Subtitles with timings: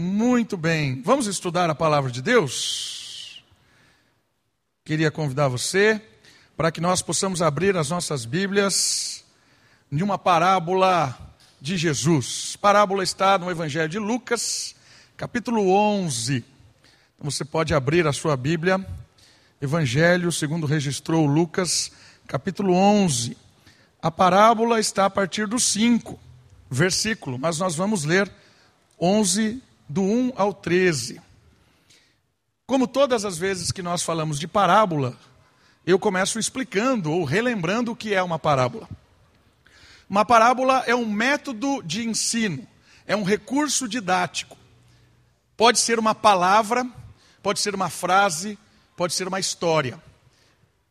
[0.00, 3.42] Muito bem, vamos estudar a palavra de Deus?
[4.84, 6.00] Queria convidar você
[6.56, 9.24] para que nós possamos abrir as nossas Bíblias
[9.90, 11.18] em uma parábola
[11.60, 12.52] de Jesus.
[12.54, 14.76] A parábola está no Evangelho de Lucas,
[15.16, 16.44] capítulo 11.
[17.16, 18.78] Então você pode abrir a sua Bíblia,
[19.60, 21.90] Evangelho, segundo registrou Lucas,
[22.28, 23.36] capítulo 11.
[24.00, 26.16] A parábola está a partir do 5,
[26.70, 28.30] versículo, mas nós vamos ler
[29.00, 31.20] 11 do 1 ao 13.
[32.66, 35.16] Como todas as vezes que nós falamos de parábola,
[35.86, 38.86] eu começo explicando ou relembrando o que é uma parábola.
[40.08, 42.66] Uma parábola é um método de ensino,
[43.06, 44.56] é um recurso didático.
[45.56, 46.86] Pode ser uma palavra,
[47.42, 48.58] pode ser uma frase,
[48.96, 49.98] pode ser uma história.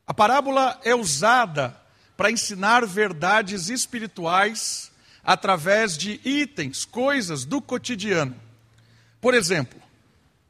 [0.05, 1.79] A parábola é usada
[2.15, 4.91] para ensinar verdades espirituais
[5.23, 8.46] através de itens, coisas do cotidiano.
[9.19, 9.79] Por exemplo,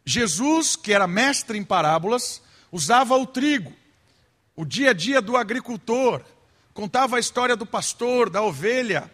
[0.06, 2.42] Jesus, que era mestre em parábolas,
[2.72, 3.74] usava o trigo,
[4.56, 6.24] o dia a dia do agricultor,
[6.74, 9.12] contava a história do pastor, da ovelha.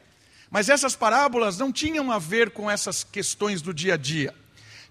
[0.52, 4.36] Mas essas parábolas não tinham a ver com essas questões do dia a dia.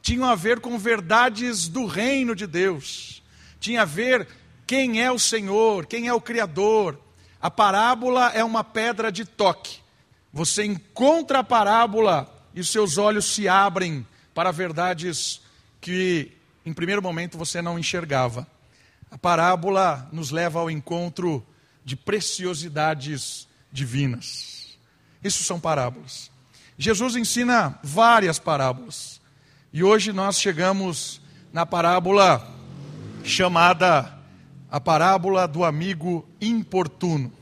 [0.00, 3.22] Tinham a ver com verdades do reino de Deus.
[3.60, 4.26] Tinha a ver
[4.66, 6.98] quem é o Senhor, quem é o Criador.
[7.40, 9.78] A parábola é uma pedra de toque.
[10.32, 15.40] Você encontra a parábola e os seus olhos se abrem para verdades
[15.80, 16.32] que,
[16.64, 18.46] em primeiro momento, você não enxergava.
[19.10, 21.44] A parábola nos leva ao encontro
[21.84, 24.78] de preciosidades divinas.
[25.22, 26.30] Isso são parábolas.
[26.78, 29.20] Jesus ensina várias parábolas.
[29.72, 31.20] E hoje nós chegamos
[31.52, 32.46] na parábola
[33.24, 34.18] chamada
[34.70, 37.32] a parábola do amigo importuno.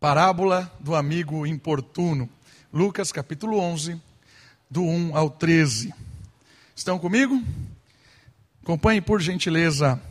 [0.00, 2.28] Parábola do amigo importuno.
[2.72, 4.00] Lucas capítulo 11,
[4.74, 5.94] do 1 ao 13.
[6.74, 7.40] Estão comigo?
[8.60, 10.02] Acompanhe, por gentileza,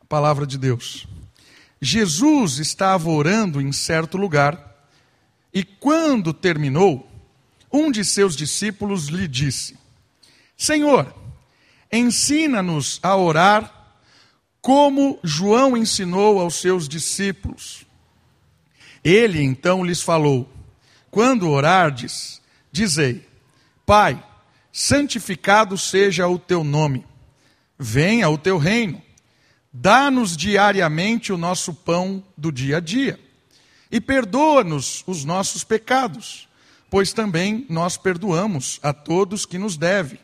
[0.00, 1.06] a palavra de Deus.
[1.80, 4.84] Jesus estava orando em certo lugar,
[5.54, 7.08] e quando terminou,
[7.72, 9.78] um de seus discípulos lhe disse:
[10.56, 11.14] Senhor,
[11.92, 13.94] ensina-nos a orar
[14.60, 17.86] como João ensinou aos seus discípulos.
[19.04, 20.50] Ele então lhes falou:
[21.12, 23.27] Quando orardes, dizei:
[23.88, 24.22] Pai,
[24.70, 27.06] santificado seja o teu nome,
[27.78, 29.00] venha o teu reino,
[29.72, 33.18] dá-nos diariamente o nosso pão do dia a dia,
[33.90, 36.46] e perdoa-nos os nossos pecados,
[36.90, 40.18] pois também nós perdoamos a todos que nos devem.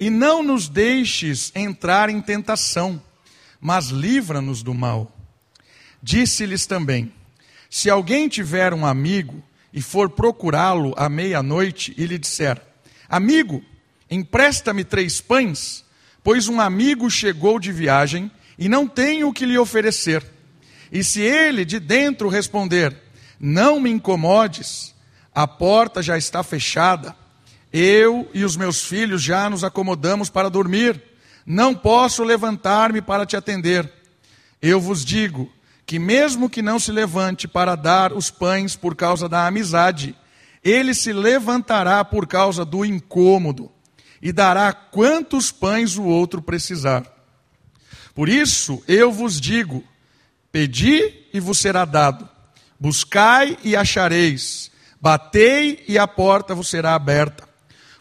[0.00, 3.00] E não nos deixes entrar em tentação,
[3.60, 5.16] mas livra-nos do mal.
[6.02, 7.12] Disse-lhes também:
[7.70, 9.40] Se alguém tiver um amigo
[9.72, 12.67] e for procurá-lo à meia-noite e lhe disser:
[13.08, 13.62] Amigo,
[14.10, 15.84] empresta-me três pães,
[16.22, 20.22] pois um amigo chegou de viagem e não tem o que lhe oferecer.
[20.92, 22.96] E se ele de dentro responder:
[23.40, 24.94] Não me incomodes,
[25.34, 27.16] a porta já está fechada,
[27.72, 31.02] eu e os meus filhos já nos acomodamos para dormir,
[31.46, 33.90] não posso levantar-me para te atender.
[34.60, 35.50] Eu vos digo
[35.86, 40.14] que, mesmo que não se levante para dar os pães por causa da amizade,
[40.64, 43.70] ele se levantará por causa do incômodo
[44.20, 47.04] e dará quantos pães o outro precisar.
[48.14, 49.84] Por isso eu vos digo:
[50.50, 52.28] pedi e vos será dado,
[52.78, 54.70] buscai e achareis,
[55.00, 57.48] batei e a porta vos será aberta.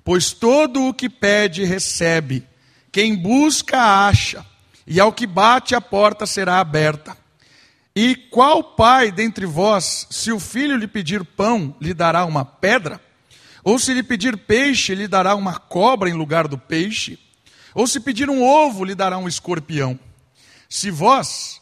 [0.03, 2.47] Pois todo o que pede recebe,
[2.91, 4.45] quem busca acha,
[4.87, 7.15] e ao que bate a porta será aberta.
[7.99, 13.01] E qual pai dentre vós, se o filho lhe pedir pão, lhe dará uma pedra?
[13.63, 17.17] Ou se lhe pedir peixe, lhe dará uma cobra em lugar do peixe?
[17.73, 19.99] Ou se pedir um ovo, lhe dará um escorpião?
[20.69, 21.59] Se vós,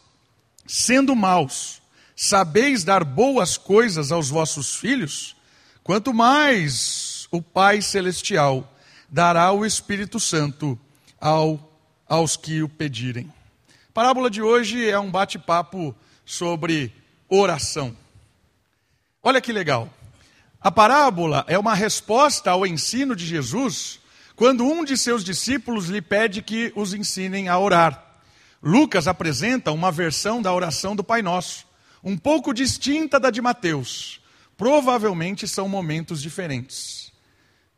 [0.67, 1.81] sendo maus,
[2.17, 5.37] sabeis dar boas coisas aos vossos filhos,
[5.85, 8.75] quanto mais o Pai Celestial
[9.09, 10.77] dará o Espírito Santo
[11.17, 11.79] ao,
[12.09, 13.31] aos que o pedirem.
[13.69, 15.95] A parábola de hoje é um bate-papo
[16.25, 16.93] sobre
[17.29, 17.95] oração.
[19.21, 19.89] Olha que legal.
[20.59, 23.99] A parábola é uma resposta ao ensino de Jesus
[24.35, 28.03] quando um de seus discípulos lhe pede que os ensinem a orar.
[28.61, 31.65] Lucas apresenta uma versão da oração do Pai Nosso,
[32.03, 34.19] um pouco distinta da de Mateus.
[34.57, 37.11] Provavelmente são momentos diferentes.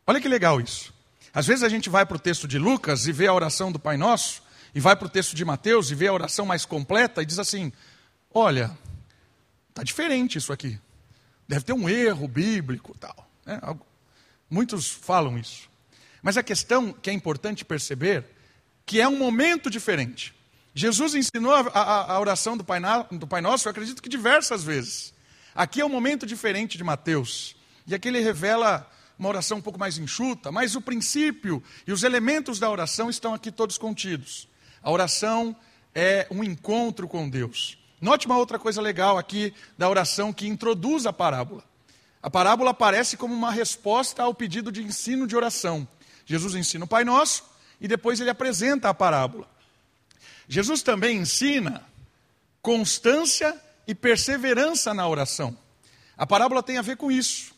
[0.05, 0.93] Olha que legal isso.
[1.33, 3.77] Às vezes a gente vai para o texto de Lucas e vê a oração do
[3.77, 4.41] Pai Nosso,
[4.73, 7.39] e vai para o texto de Mateus e vê a oração mais completa e diz
[7.39, 7.71] assim:
[8.37, 8.77] olha,
[9.69, 10.79] está diferente isso aqui.
[11.47, 13.29] Deve ter um erro bíblico tal.
[13.45, 13.59] Né?
[14.49, 15.69] Muitos falam isso.
[16.21, 18.25] Mas a questão que é importante perceber
[18.85, 20.33] que é um momento diferente.
[20.73, 22.79] Jesus ensinou a, a, a oração do pai,
[23.11, 25.13] do pai Nosso, eu acredito que diversas vezes.
[25.55, 27.55] Aqui é um momento diferente de Mateus.
[27.85, 32.03] E aqui ele revela uma oração um pouco mais enxuta, mas o princípio e os
[32.03, 34.47] elementos da oração estão aqui todos contidos.
[34.83, 35.55] A oração
[35.95, 37.77] é um encontro com Deus.
[37.99, 41.63] Note uma outra coisa legal aqui da oração que introduz a parábola.
[42.21, 45.87] A parábola aparece como uma resposta ao pedido de ensino de oração.
[46.25, 47.43] Jesus ensina o Pai Nosso
[47.79, 49.47] e depois ele apresenta a parábola.
[50.47, 51.83] Jesus também ensina
[52.61, 55.57] constância e perseverança na oração.
[56.17, 57.55] A parábola tem a ver com isso.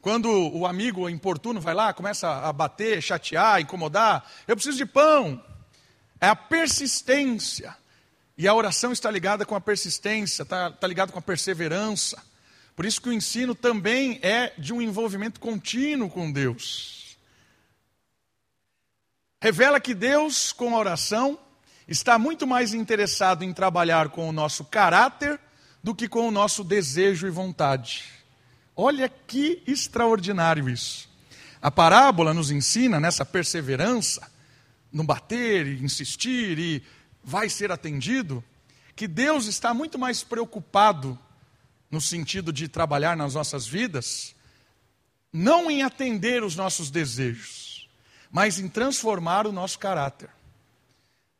[0.00, 5.42] Quando o amigo importuno vai lá, começa a bater, chatear, incomodar, eu preciso de pão.
[6.20, 7.76] É a persistência.
[8.40, 12.16] E a oração está ligada com a persistência, está, está ligada com a perseverança.
[12.74, 17.18] Por isso que o ensino também é de um envolvimento contínuo com Deus.
[19.42, 21.38] Revela que Deus, com a oração,
[21.86, 25.38] está muito mais interessado em trabalhar com o nosso caráter
[25.84, 28.06] do que com o nosso desejo e vontade.
[28.74, 31.10] Olha que extraordinário isso.
[31.60, 34.32] A parábola nos ensina nessa perseverança,
[34.90, 36.82] no bater e insistir e
[37.22, 38.42] vai ser atendido,
[38.94, 41.18] que Deus está muito mais preocupado
[41.90, 44.34] no sentido de trabalhar nas nossas vidas,
[45.32, 47.88] não em atender os nossos desejos,
[48.30, 50.30] mas em transformar o nosso caráter.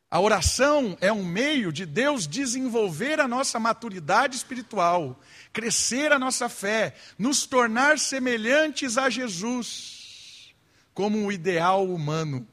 [0.09, 5.17] A oração é um meio de Deus desenvolver a nossa maturidade espiritual,
[5.53, 10.53] crescer a nossa fé, nos tornar semelhantes a Jesus,
[10.93, 12.45] como um ideal humano,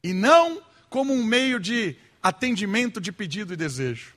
[0.00, 4.14] e não como um meio de atendimento de pedido e desejo.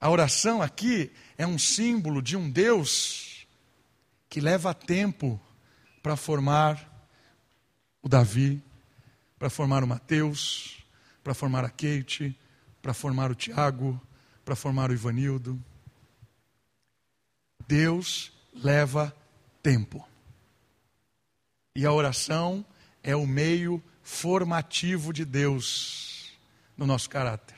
[0.00, 3.44] A oração aqui é um símbolo de um Deus
[4.28, 5.40] que leva tempo
[6.00, 7.08] para formar
[8.00, 8.62] o Davi,
[9.36, 10.78] para formar o Mateus,
[11.24, 12.38] para formar a Kate,
[12.80, 14.00] para formar o Tiago,
[14.44, 15.60] para formar o Ivanildo.
[17.66, 19.12] Deus leva
[19.60, 20.06] tempo.
[21.74, 22.64] E a oração
[23.02, 26.11] é o meio formativo de Deus
[26.76, 27.56] no nosso caráter.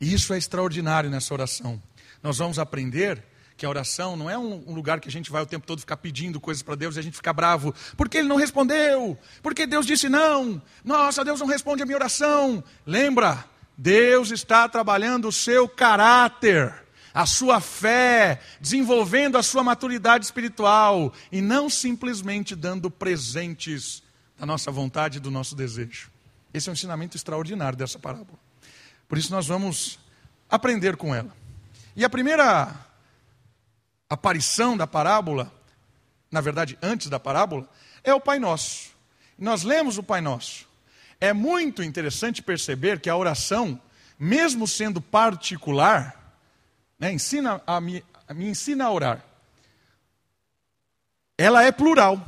[0.00, 1.82] E isso é extraordinário nessa oração.
[2.22, 3.22] Nós vamos aprender
[3.56, 5.96] que a oração não é um, lugar que a gente vai o tempo todo ficar
[5.96, 7.74] pedindo coisas para Deus e a gente fica bravo.
[7.96, 9.16] Porque Ele não respondeu?
[9.42, 10.60] Porque Deus disse não?
[10.84, 12.64] Nossa, Deus não responde a minha oração.
[12.84, 13.44] Lembra,
[13.76, 16.74] Deus está trabalhando o seu caráter,
[17.12, 24.02] a sua fé, desenvolvendo a sua maturidade espiritual e não simplesmente dando presentes
[24.36, 26.13] da nossa vontade e do nosso desejo.
[26.54, 28.38] Esse é um ensinamento extraordinário dessa parábola.
[29.08, 29.98] Por isso nós vamos
[30.48, 31.36] aprender com ela.
[31.96, 32.72] E a primeira
[34.08, 35.52] aparição da parábola,
[36.30, 37.68] na verdade, antes da parábola,
[38.04, 38.92] é o Pai Nosso.
[39.36, 40.68] Nós lemos o Pai Nosso.
[41.20, 43.80] É muito interessante perceber que a oração,
[44.16, 46.36] mesmo sendo particular,
[47.00, 49.24] né, ensina a me, me ensina a orar.
[51.36, 52.24] Ela é plural,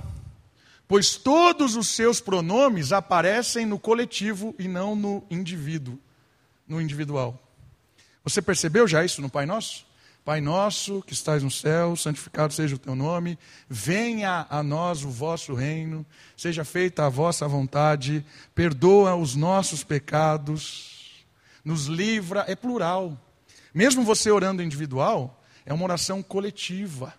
[0.88, 5.98] pois todos os seus pronomes aparecem no coletivo e não no indivíduo,
[6.66, 7.40] no individual.
[8.24, 9.86] Você percebeu já isso no Pai Nosso?
[10.26, 13.38] Pai nosso que estás no céu, santificado seja o teu nome,
[13.68, 16.04] venha a nós o vosso reino,
[16.36, 21.24] seja feita a vossa vontade, perdoa os nossos pecados,
[21.64, 23.16] nos livra, é plural.
[23.72, 27.14] Mesmo você orando individual, é uma oração coletiva.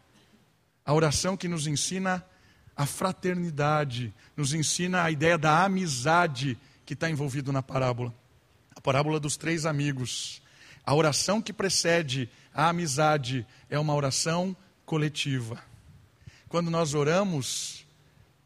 [0.85, 2.21] A oração que nos ensina a
[2.85, 8.13] fraternidade, nos ensina a ideia da amizade que está envolvido na parábola.
[8.75, 10.41] A parábola dos três amigos.
[10.85, 14.55] A oração que precede a amizade é uma oração
[14.85, 15.61] coletiva.
[16.47, 17.85] Quando nós oramos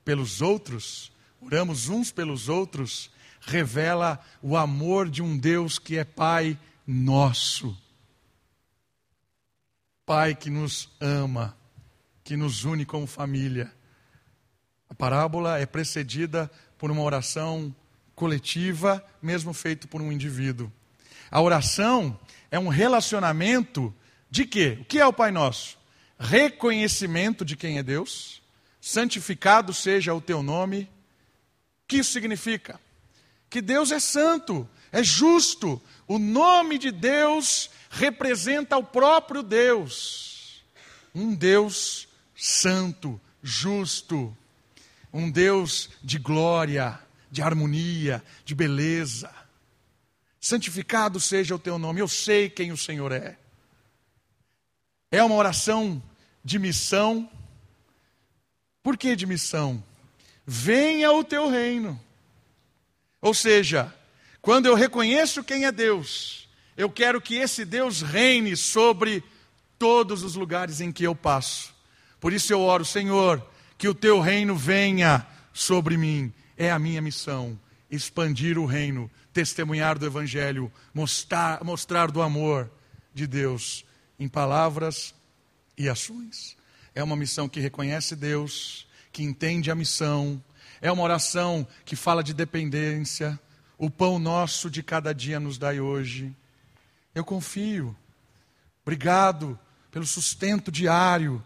[0.04, 3.12] pelos outros, oramos uns pelos outros,
[3.42, 7.78] revela o amor de um Deus que é Pai nosso.
[10.06, 11.56] Pai que nos ama,
[12.24, 13.72] que nos une como família.
[14.92, 17.74] A parábola é precedida por uma oração
[18.14, 20.70] coletiva, mesmo feita por um indivíduo.
[21.32, 22.20] A oração
[22.52, 23.96] é um relacionamento
[24.30, 24.80] de quê?
[24.82, 25.78] O que é o Pai Nosso?
[26.20, 28.42] Reconhecimento de quem é Deus,
[28.82, 30.82] santificado seja o teu nome.
[30.82, 32.78] O que isso significa?
[33.50, 35.82] Que Deus é santo, é justo.
[36.06, 40.62] O nome de Deus representa o próprio Deus.
[41.16, 44.36] Um Deus santo, justo.
[45.14, 47.00] Um Deus de glória,
[47.30, 49.34] de harmonia, de beleza.
[50.40, 52.00] Santificado seja o teu nome.
[52.00, 53.38] Eu sei quem o Senhor é.
[55.12, 56.02] É uma oração
[56.44, 57.30] de missão.
[58.82, 59.84] Por que de missão?
[60.46, 62.00] venha o teu reino.
[63.22, 63.94] Ou seja,
[64.42, 69.24] quando eu reconheço quem é Deus, eu quero que esse Deus reine sobre
[69.78, 71.74] todos os lugares em que eu passo.
[72.20, 73.42] Por isso eu oro, Senhor,
[73.82, 76.32] que o teu reino venha sobre mim.
[76.56, 77.60] É a minha missão,
[77.90, 82.70] expandir o reino, testemunhar do evangelho, mostrar, mostrar do amor
[83.12, 83.84] de Deus
[84.20, 85.16] em palavras
[85.76, 86.56] e ações.
[86.94, 90.40] É uma missão que reconhece Deus, que entende a missão,
[90.80, 93.40] é uma oração que fala de dependência.
[93.80, 96.32] O pão nosso de cada dia nos dai hoje.
[97.16, 97.98] Eu confio.
[98.84, 99.58] Obrigado
[99.90, 101.44] pelo sustento diário.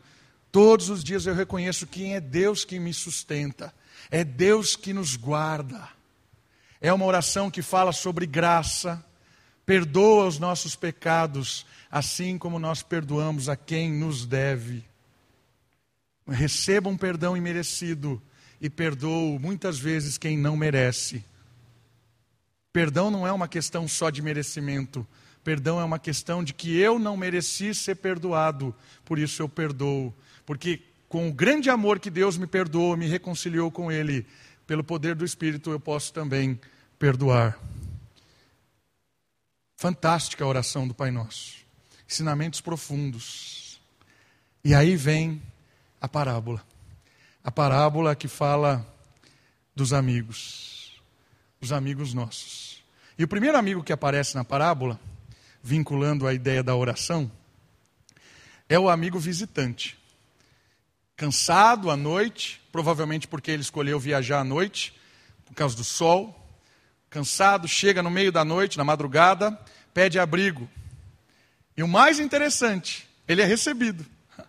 [0.56, 3.74] Todos os dias eu reconheço quem é Deus que me sustenta.
[4.10, 5.86] É Deus que nos guarda.
[6.80, 9.04] É uma oração que fala sobre graça,
[9.66, 14.86] perdoa os nossos pecados, assim como nós perdoamos a quem nos deve.
[16.26, 18.22] Receba um perdão imerecido
[18.62, 21.22] e perdoo muitas vezes quem não merece.
[22.72, 25.06] Perdão não é uma questão só de merecimento,
[25.44, 30.16] perdão é uma questão de que eu não mereci ser perdoado, por isso eu perdoo.
[30.46, 34.25] Porque com o grande amor que Deus me perdoou, me reconciliou com Ele,
[34.68, 36.60] pelo poder do Espírito eu posso também
[37.00, 37.58] perdoar.
[39.78, 41.58] Fantástica a oração do Pai Nosso.
[42.08, 43.80] Ensinamentos profundos.
[44.64, 45.42] E aí vem
[46.00, 46.66] a parábola.
[47.44, 48.86] A parábola que fala
[49.75, 51.02] dos amigos.
[51.62, 52.84] Os amigos nossos.
[53.18, 55.00] E o primeiro amigo que aparece na parábola,
[55.62, 57.32] vinculando a ideia da oração,
[58.68, 59.98] é o amigo visitante.
[61.18, 64.94] Cansado à noite, provavelmente porque ele escolheu viajar à noite,
[65.46, 66.38] por causa do sol.
[67.10, 69.58] Cansado, chega no meio da noite, na madrugada,
[69.94, 70.70] pede abrigo.
[71.78, 74.06] E o mais interessante, ele é recebido.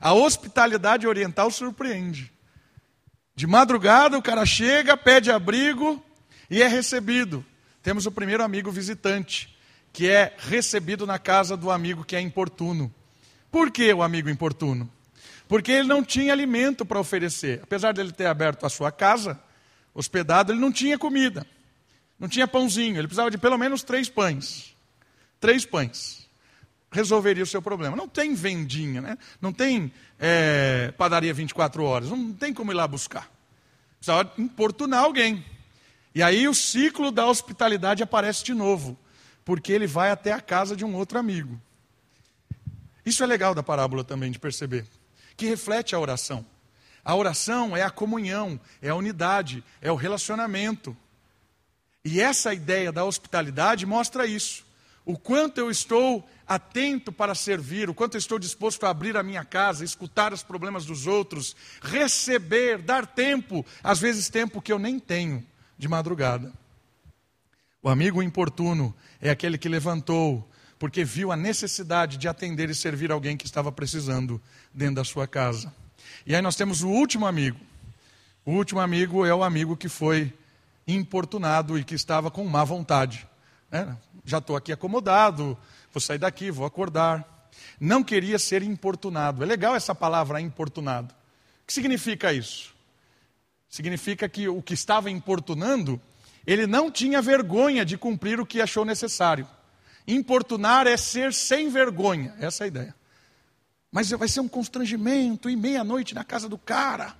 [0.00, 2.32] A hospitalidade oriental surpreende.
[3.36, 6.02] De madrugada o cara chega, pede abrigo
[6.50, 7.44] e é recebido.
[7.82, 9.56] Temos o primeiro amigo visitante,
[9.92, 12.92] que é recebido na casa do amigo que é importuno.
[13.50, 14.90] Por que o amigo importuno?
[15.50, 17.58] Porque ele não tinha alimento para oferecer.
[17.60, 19.36] Apesar dele ter aberto a sua casa,
[19.92, 21.44] hospedado, ele não tinha comida.
[22.20, 22.96] Não tinha pãozinho.
[22.96, 24.76] Ele precisava de pelo menos três pães.
[25.40, 26.28] Três pães.
[26.92, 27.96] Resolveria o seu problema.
[27.96, 29.18] Não tem vendinha, né?
[29.40, 32.10] não tem é, padaria 24 horas.
[32.10, 33.28] Não tem como ir lá buscar.
[33.98, 35.44] Precisava importunar alguém.
[36.14, 38.96] E aí o ciclo da hospitalidade aparece de novo.
[39.44, 41.60] Porque ele vai até a casa de um outro amigo.
[43.04, 44.86] Isso é legal da parábola também de perceber
[45.40, 46.44] que reflete a oração.
[47.02, 50.94] A oração é a comunhão, é a unidade, é o relacionamento.
[52.04, 54.66] E essa ideia da hospitalidade mostra isso.
[55.02, 59.22] O quanto eu estou atento para servir, o quanto eu estou disposto a abrir a
[59.22, 64.78] minha casa, escutar os problemas dos outros, receber, dar tempo, às vezes tempo que eu
[64.78, 65.42] nem tenho
[65.78, 66.52] de madrugada.
[67.82, 70.46] O amigo importuno é aquele que levantou
[70.80, 74.40] porque viu a necessidade de atender e servir alguém que estava precisando
[74.72, 75.70] dentro da sua casa.
[76.24, 77.60] E aí nós temos o último amigo.
[78.46, 80.32] O último amigo é o amigo que foi
[80.88, 83.28] importunado e que estava com má vontade.
[83.70, 83.94] Né?
[84.24, 85.56] Já estou aqui acomodado,
[85.92, 87.50] vou sair daqui, vou acordar.
[87.78, 89.42] Não queria ser importunado.
[89.42, 91.14] É legal essa palavra importunado.
[91.62, 92.74] O que significa isso?
[93.68, 96.00] Significa que o que estava importunando,
[96.46, 99.46] ele não tinha vergonha de cumprir o que achou necessário.
[100.06, 102.94] Importunar é ser sem vergonha, essa é a ideia.
[103.90, 107.14] Mas vai ser um constrangimento e meia-noite na casa do cara.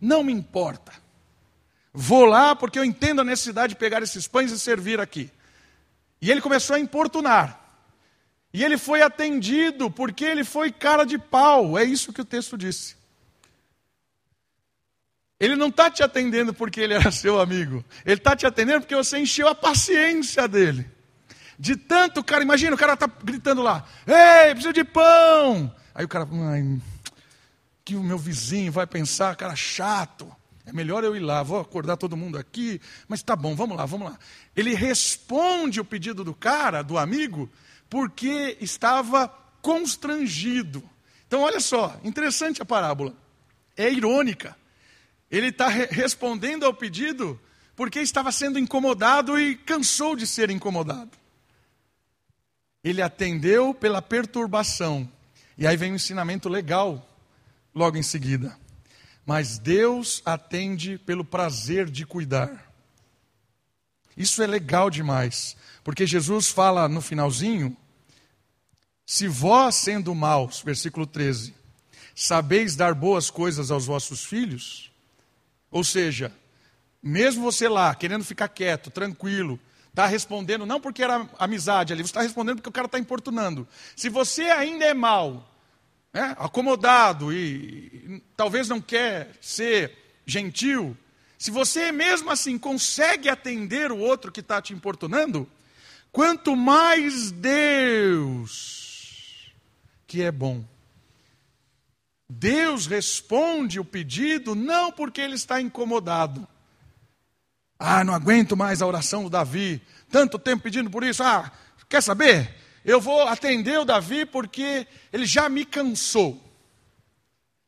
[0.00, 0.92] Não me importa.
[1.92, 5.30] Vou lá porque eu entendo a necessidade de pegar esses pães e servir aqui.
[6.20, 7.60] E ele começou a importunar.
[8.52, 11.78] E ele foi atendido porque ele foi cara de pau.
[11.78, 12.96] É isso que o texto disse.
[15.38, 17.84] Ele não está te atendendo porque ele era seu amigo.
[18.04, 20.90] Ele está te atendendo porque você encheu a paciência dele.
[21.58, 25.74] De tanto, cara, imagina, o cara está gritando lá: Ei, preciso de pão!
[25.94, 26.80] Aí o cara, ai,
[27.84, 30.30] que o meu vizinho vai pensar, cara chato.
[30.66, 33.86] É melhor eu ir lá, vou acordar todo mundo aqui, mas tá bom, vamos lá,
[33.86, 34.18] vamos lá.
[34.54, 37.48] Ele responde o pedido do cara, do amigo,
[37.88, 39.28] porque estava
[39.62, 40.82] constrangido.
[41.26, 43.14] Então, olha só, interessante a parábola.
[43.76, 44.56] É irônica.
[45.30, 47.40] Ele está re respondendo ao pedido
[47.76, 51.10] porque estava sendo incomodado e cansou de ser incomodado
[52.86, 55.10] ele atendeu pela perturbação.
[55.58, 57.04] E aí vem um ensinamento legal
[57.74, 58.56] logo em seguida.
[59.26, 62.72] Mas Deus atende pelo prazer de cuidar.
[64.16, 67.76] Isso é legal demais, porque Jesus fala no finalzinho:
[69.04, 71.56] se vós, sendo maus, versículo 13,
[72.14, 74.92] sabeis dar boas coisas aos vossos filhos,
[75.72, 76.32] Ou seja,
[77.02, 79.58] mesmo você lá, querendo ficar quieto, tranquilo,
[79.96, 83.66] está respondendo não porque era amizade ali, você está respondendo porque o cara está importunando.
[83.96, 85.50] Se você ainda é mal,
[86.12, 90.94] né, acomodado e, e talvez não quer ser gentil,
[91.38, 95.48] se você mesmo assim consegue atender o outro que está te importunando,
[96.12, 98.44] quanto mais Deus,
[100.06, 100.62] que é bom,
[102.28, 106.46] Deus responde o pedido não porque ele está incomodado.
[107.78, 111.22] Ah, não aguento mais a oração do Davi, tanto tempo pedindo por isso.
[111.22, 111.52] Ah,
[111.88, 112.54] quer saber?
[112.84, 116.42] Eu vou atender o Davi porque ele já me cansou.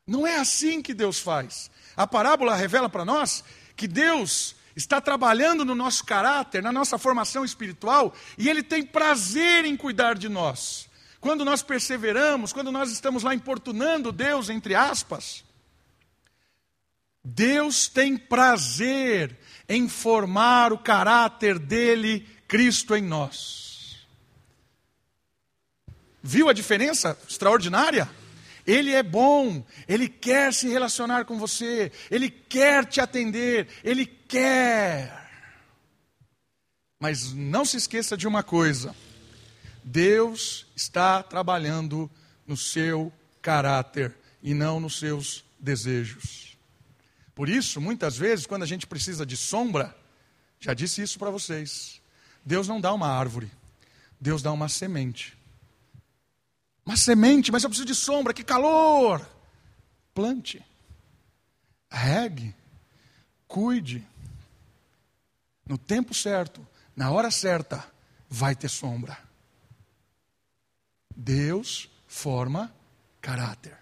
[0.06, 1.70] Não é assim que Deus faz.
[1.96, 3.44] A parábola revela para nós
[3.76, 9.64] que Deus está trabalhando no nosso caráter, na nossa formação espiritual, e Ele tem prazer
[9.64, 10.88] em cuidar de nós.
[11.20, 15.44] Quando nós perseveramos, quando nós estamos lá importunando Deus, entre aspas,
[17.24, 19.36] Deus tem prazer
[19.68, 24.06] em formar o caráter dele, Cristo em nós.
[26.22, 28.08] Viu a diferença extraordinária?
[28.66, 35.26] Ele é bom, ele quer se relacionar com você, ele quer te atender, ele quer.
[37.00, 38.94] Mas não se esqueça de uma coisa:
[39.82, 42.10] Deus está trabalhando
[42.46, 46.47] no seu caráter e não nos seus desejos.
[47.38, 49.96] Por isso, muitas vezes, quando a gente precisa de sombra,
[50.58, 52.02] já disse isso para vocês,
[52.44, 53.48] Deus não dá uma árvore,
[54.20, 55.38] Deus dá uma semente.
[56.84, 59.24] Uma semente, mas eu preciso de sombra, que calor!
[60.12, 60.66] Plante,
[61.88, 62.52] regue,
[63.46, 64.04] cuide.
[65.64, 66.66] No tempo certo,
[66.96, 67.88] na hora certa,
[68.28, 69.16] vai ter sombra.
[71.14, 72.74] Deus forma
[73.20, 73.78] caráter.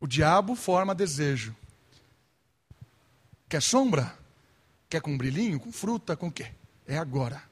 [0.00, 1.54] O diabo forma desejo.
[3.48, 4.16] Quer sombra?
[4.88, 6.52] Quer com brilhinho, com fruta, com o quê?
[6.86, 7.42] É agora.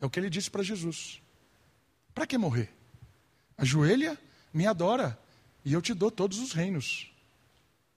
[0.00, 1.20] É o que ele disse para Jesus.
[2.14, 2.72] Para que morrer?
[3.56, 4.18] Ajoelha,
[4.52, 5.18] me adora,
[5.64, 7.10] e eu te dou todos os reinos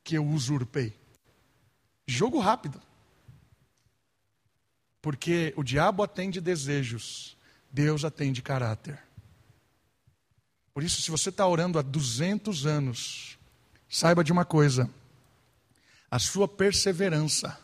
[0.04, 0.93] que eu usurpei.
[2.08, 2.82] Jogo rápido.
[5.02, 7.38] Porque o diabo atende desejos,
[7.72, 9.00] Deus atende caráter.
[10.74, 13.38] Por isso, se você está orando há 200 anos,
[13.89, 14.89] saiba de uma coisa:
[16.10, 17.60] a sua perseverança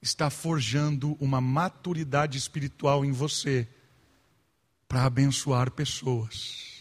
[0.00, 3.68] está forjando uma maturidade espiritual em você
[4.88, 6.72] para abençoar pessoas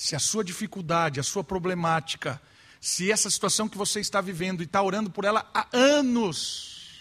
[0.00, 2.40] se a sua dificuldade, a sua problemática,
[2.80, 6.96] se essa situação que você está vivendo e está orando por ela há anos,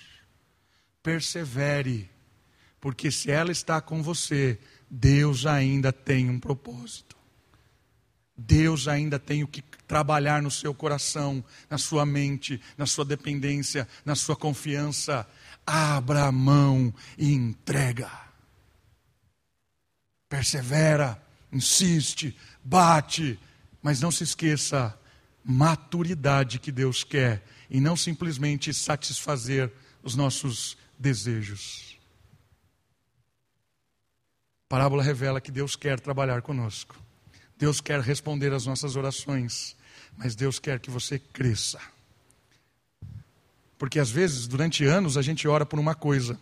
[1.01, 2.09] persevere,
[2.81, 7.15] porque se ela está com você, Deus ainda tem um propósito.
[8.39, 13.88] Deus ainda tem o que trabalhar no seu coração, na sua mente, na sua dependência,
[14.06, 15.28] na sua confiança.
[15.65, 18.10] Abra a mão e entrega.
[20.30, 21.21] Persevera,
[21.52, 23.38] insiste, bate,
[23.82, 24.97] mas não se esqueça
[25.43, 29.71] maturidade que Deus quer e não simplesmente satisfazer
[30.02, 31.97] os nossos desejos.
[34.65, 37.08] A parábola revela que Deus quer trabalhar conosco.
[37.59, 39.75] Deus quer responder às nossas orações,
[40.17, 41.77] mas Deus quer que você cresça.
[43.77, 46.39] Porque às vezes, durante anos, a gente ora por uma coisa,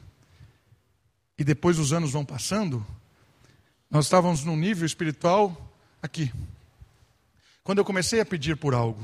[1.35, 2.85] e depois os anos vão passando,
[3.89, 6.31] nós estávamos num nível espiritual aqui.
[7.63, 9.03] Quando eu comecei a pedir por algo,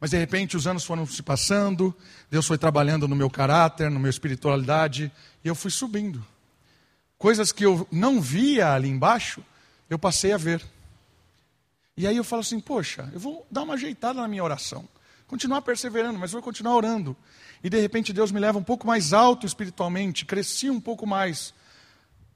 [0.00, 1.94] mas de repente os anos foram se passando,
[2.28, 5.12] Deus foi trabalhando no meu caráter, na minha espiritualidade,
[5.44, 6.24] e eu fui subindo.
[7.16, 9.40] Coisas que eu não via ali embaixo,
[9.88, 10.60] eu passei a ver.
[11.96, 14.88] E aí eu falo assim: poxa, eu vou dar uma ajeitada na minha oração,
[15.26, 17.16] continuar perseverando, mas vou continuar orando.
[17.62, 21.54] E de repente Deus me leva um pouco mais alto espiritualmente, cresci um pouco mais.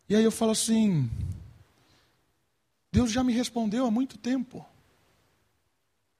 [0.08, 1.10] E aí eu falo assim:
[2.92, 4.64] Deus já me respondeu há muito tempo.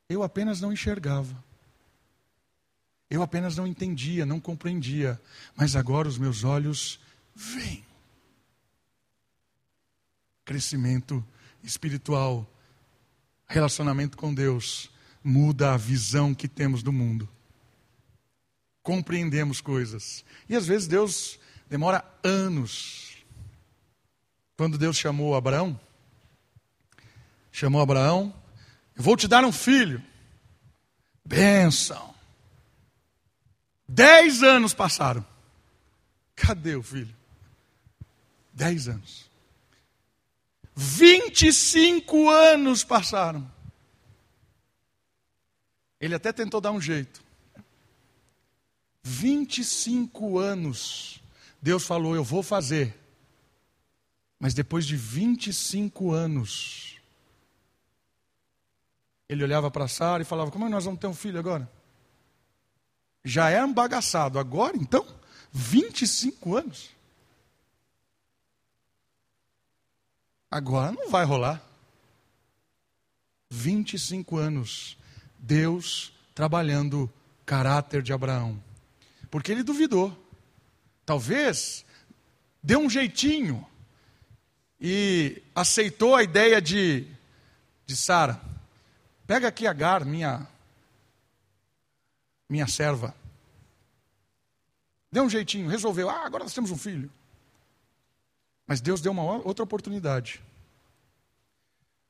[0.09, 1.45] Eu apenas não enxergava.
[3.09, 5.21] Eu apenas não entendia, não compreendia.
[5.55, 6.99] Mas agora os meus olhos
[7.35, 7.85] veem.
[10.45, 11.25] Crescimento
[11.63, 12.47] espiritual,
[13.47, 14.91] relacionamento com Deus,
[15.23, 17.29] muda a visão que temos do mundo.
[18.83, 20.25] Compreendemos coisas.
[20.49, 23.17] E às vezes Deus demora anos.
[24.57, 25.79] Quando Deus chamou Abraão,
[27.53, 28.35] chamou Abraão,
[28.95, 30.03] eu vou te dar um filho.
[31.25, 32.15] Benção.
[33.89, 35.25] Dez anos passaram.
[36.35, 37.15] Cadê o filho?
[38.53, 39.26] Dez anos.
[40.77, 43.51] Vinte e cinco anos passaram.
[45.99, 47.25] Ele até tentou dar um jeito.
[49.03, 51.23] 25 anos,
[51.63, 52.99] Deus falou: Eu vou fazer.
[54.39, 57.01] Mas depois de 25 anos,
[59.29, 61.71] ele olhava para Sara e falava: Como é que nós vamos ter um filho agora?
[63.25, 65.07] Já é embagaçado, agora então?
[65.53, 66.91] 25 anos?
[70.51, 71.63] Agora não vai rolar.
[73.51, 74.97] 25 anos,
[75.39, 77.11] Deus trabalhando
[77.45, 78.63] caráter de Abraão.
[79.31, 80.17] Porque ele duvidou.
[81.05, 81.85] Talvez
[82.63, 83.65] deu um jeitinho
[84.81, 87.07] e aceitou a ideia de,
[87.87, 88.41] de Sara.
[89.27, 90.47] Pega aqui Agar, minha,
[92.49, 93.15] minha serva.
[95.11, 96.11] Deu um jeitinho, resolveu.
[96.11, 97.11] Ah, agora nós temos um filho.
[98.67, 100.43] Mas Deus deu uma outra oportunidade.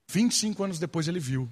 [0.08, 1.48] 25 anos depois ele viu.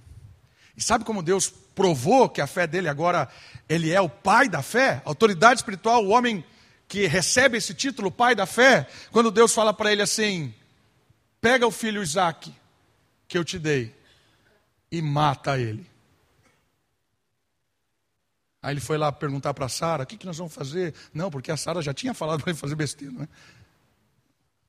[0.77, 3.29] E sabe como Deus provou que a fé dele agora,
[3.69, 5.03] ele é o pai da fé?
[5.05, 6.45] Autoridade espiritual, o homem
[6.89, 10.55] que recebe esse título, pai da fé, quando Deus fala para ele assim:
[11.41, 12.53] pega o filho Isaac,
[13.29, 13.95] que eu te dei,
[14.91, 15.87] e mata ele.
[18.63, 20.95] Aí ele foi lá perguntar para Sara: o que, que nós vamos fazer?
[21.13, 23.13] Não, porque a Sara já tinha falado para ele fazer besteira.
[23.13, 23.29] Né?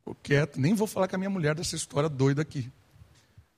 [0.06, 2.72] Ficou quieto, nem vou falar com a minha mulher dessa história doida aqui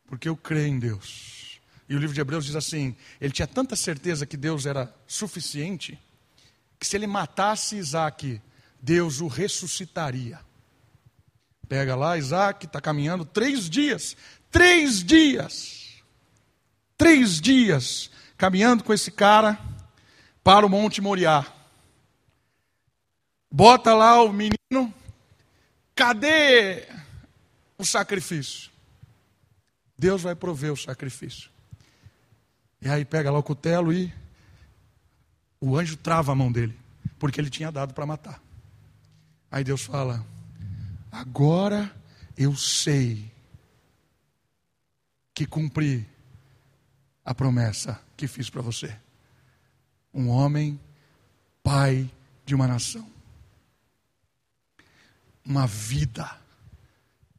[0.08, 1.60] porque eu creio em Deus.
[1.88, 6.00] E o livro de Hebreus diz assim: ele tinha tanta certeza que Deus era suficiente,
[6.80, 8.42] que se ele matasse Isaac,
[8.82, 10.40] Deus o ressuscitaria.
[11.68, 14.16] Pega lá, Isaac está caminhando três dias,
[14.50, 16.02] três dias,
[16.98, 19.60] três dias, caminhando com esse cara
[20.42, 21.46] para o Monte Moriá.
[23.52, 24.94] Bota lá o menino,
[25.98, 26.88] cadê
[27.78, 28.70] o sacrifício?
[29.98, 31.50] Deus vai prover o sacrifício.
[32.80, 34.14] E aí pega lá o cutelo e
[35.60, 36.78] o anjo trava a mão dele,
[37.18, 38.40] porque ele tinha dado para matar.
[39.50, 40.24] Aí Deus fala:
[41.12, 41.92] Agora
[42.38, 43.32] eu sei
[45.34, 46.08] que cumpri
[47.26, 48.96] a promessa que fiz para você.
[50.14, 50.80] Um homem,
[51.64, 52.10] pai
[52.46, 53.17] de uma nação.
[55.48, 56.30] Uma vida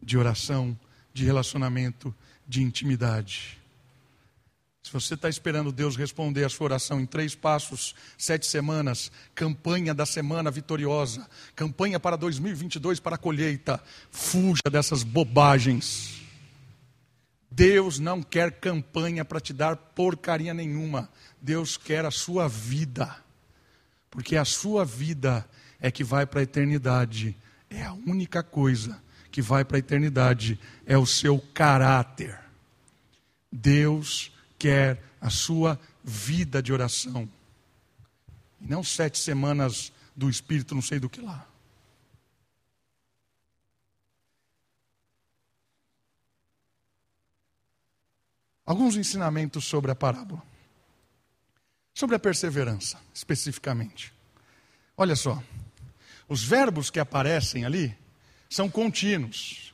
[0.03, 0.79] de oração,
[1.13, 2.15] de relacionamento
[2.47, 3.59] de intimidade.
[4.83, 9.93] Se você está esperando Deus responder a sua oração em três passos, sete semanas, campanha
[9.93, 16.23] da semana vitoriosa, campanha para 2022 para a colheita, fuja dessas bobagens.
[17.51, 21.11] Deus não quer campanha para te dar porcaria nenhuma.
[21.39, 23.15] Deus quer a sua vida.
[24.11, 25.47] Porque a sua vida
[25.79, 27.37] é que vai para a eternidade.
[27.71, 32.39] É a única coisa que vai para a eternidade é o seu caráter.
[33.51, 37.29] Deus quer a sua vida de oração.
[38.61, 41.47] E não sete semanas do Espírito, não sei do que lá.
[48.65, 50.43] Alguns ensinamentos sobre a parábola.
[51.95, 54.13] Sobre a perseverança, especificamente.
[54.97, 55.43] Olha só.
[56.29, 57.97] Os verbos que aparecem ali
[58.51, 59.73] são contínuos.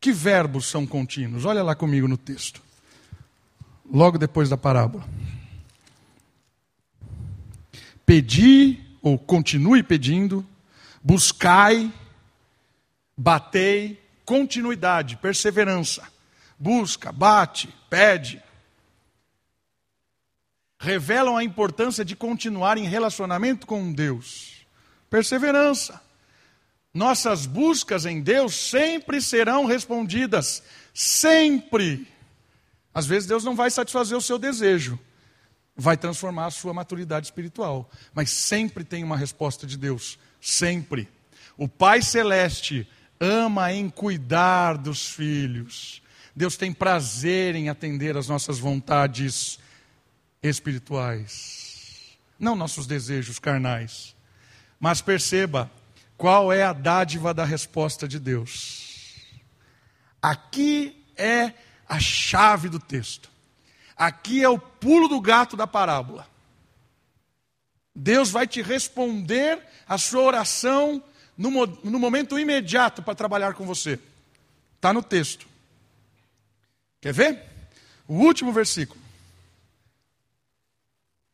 [0.00, 1.44] Que verbos são contínuos?
[1.44, 2.62] Olha lá comigo no texto.
[3.90, 5.08] Logo depois da parábola.
[8.04, 10.46] Pedi, ou continue pedindo,
[11.02, 11.92] buscai,
[13.16, 16.06] batei, continuidade, perseverança.
[16.58, 18.42] Busca, bate, pede.
[20.78, 24.57] Revelam a importância de continuar em relacionamento com Deus.
[25.10, 26.00] Perseverança.
[26.92, 30.62] Nossas buscas em Deus sempre serão respondidas.
[30.92, 32.08] Sempre.
[32.92, 34.98] Às vezes Deus não vai satisfazer o seu desejo,
[35.76, 37.88] vai transformar a sua maturidade espiritual.
[38.12, 40.18] Mas sempre tem uma resposta de Deus.
[40.40, 41.08] Sempre.
[41.56, 42.88] O Pai Celeste
[43.20, 46.02] ama em cuidar dos filhos.
[46.34, 49.58] Deus tem prazer em atender às nossas vontades
[50.40, 54.14] espirituais, não nossos desejos carnais.
[54.78, 55.70] Mas perceba,
[56.16, 59.16] qual é a dádiva da resposta de Deus?
[60.22, 61.52] Aqui é
[61.88, 63.30] a chave do texto.
[63.96, 66.28] Aqui é o pulo do gato da parábola.
[67.94, 71.02] Deus vai te responder a sua oração
[71.36, 73.98] no, no momento imediato para trabalhar com você.
[74.76, 75.48] Está no texto.
[77.00, 77.42] Quer ver?
[78.06, 79.00] O último versículo.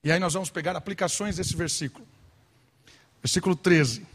[0.02, 2.06] E aí nós vamos pegar aplicações desse versículo.
[3.24, 4.06] Versículo 13.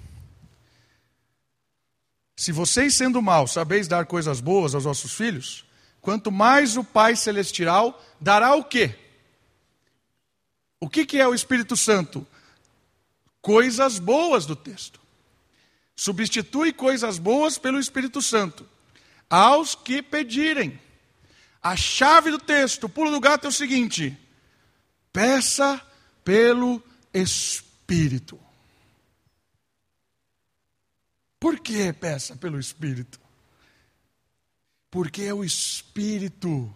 [2.37, 5.65] Se vocês, sendo maus, sabeis dar coisas boas aos vossos filhos,
[5.99, 8.95] quanto mais o Pai Celestial dará o quê?
[10.79, 12.25] O que, que é o Espírito Santo?
[13.41, 14.99] Coisas boas do texto.
[15.95, 18.69] Substitui coisas boas pelo Espírito Santo.
[19.27, 20.79] Aos que pedirem.
[21.63, 24.15] A chave do texto, o pulo do gato é o seguinte:
[25.11, 25.81] peça
[26.23, 28.39] pelo Espírito.
[31.39, 33.19] Por que peça pelo Espírito?
[34.91, 36.75] Porque é o Espírito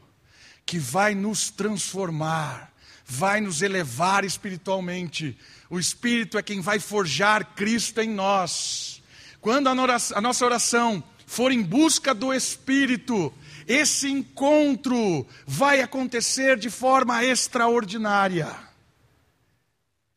[0.65, 2.73] que vai nos transformar,
[3.05, 5.37] vai nos elevar espiritualmente.
[5.69, 9.01] O Espírito é quem vai forjar Cristo em nós.
[9.41, 13.33] Quando a nossa oração for em busca do Espírito,
[13.67, 18.55] esse encontro vai acontecer de forma extraordinária.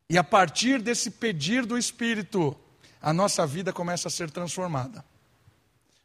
[0.09, 2.57] E a partir desse pedir do Espírito,
[3.07, 5.05] a nossa vida começa a ser transformada.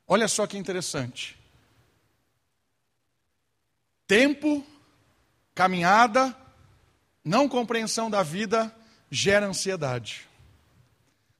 [0.07, 1.35] Olha só que interessante.
[4.05, 4.63] Tempo,
[5.55, 6.37] caminhada,
[7.25, 8.71] não compreensão da vida
[9.09, 10.29] gera ansiedade.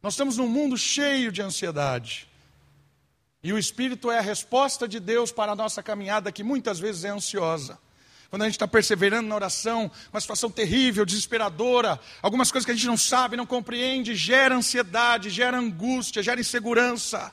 [0.01, 2.27] Nós estamos num mundo cheio de ansiedade.
[3.43, 7.03] E o Espírito é a resposta de Deus para a nossa caminhada, que muitas vezes
[7.03, 7.77] é ansiosa.
[8.31, 12.73] Quando a gente está perseverando na oração, uma situação terrível, desesperadora, algumas coisas que a
[12.73, 17.29] gente não sabe, não compreende, gera ansiedade, gera angústia, gera insegurança.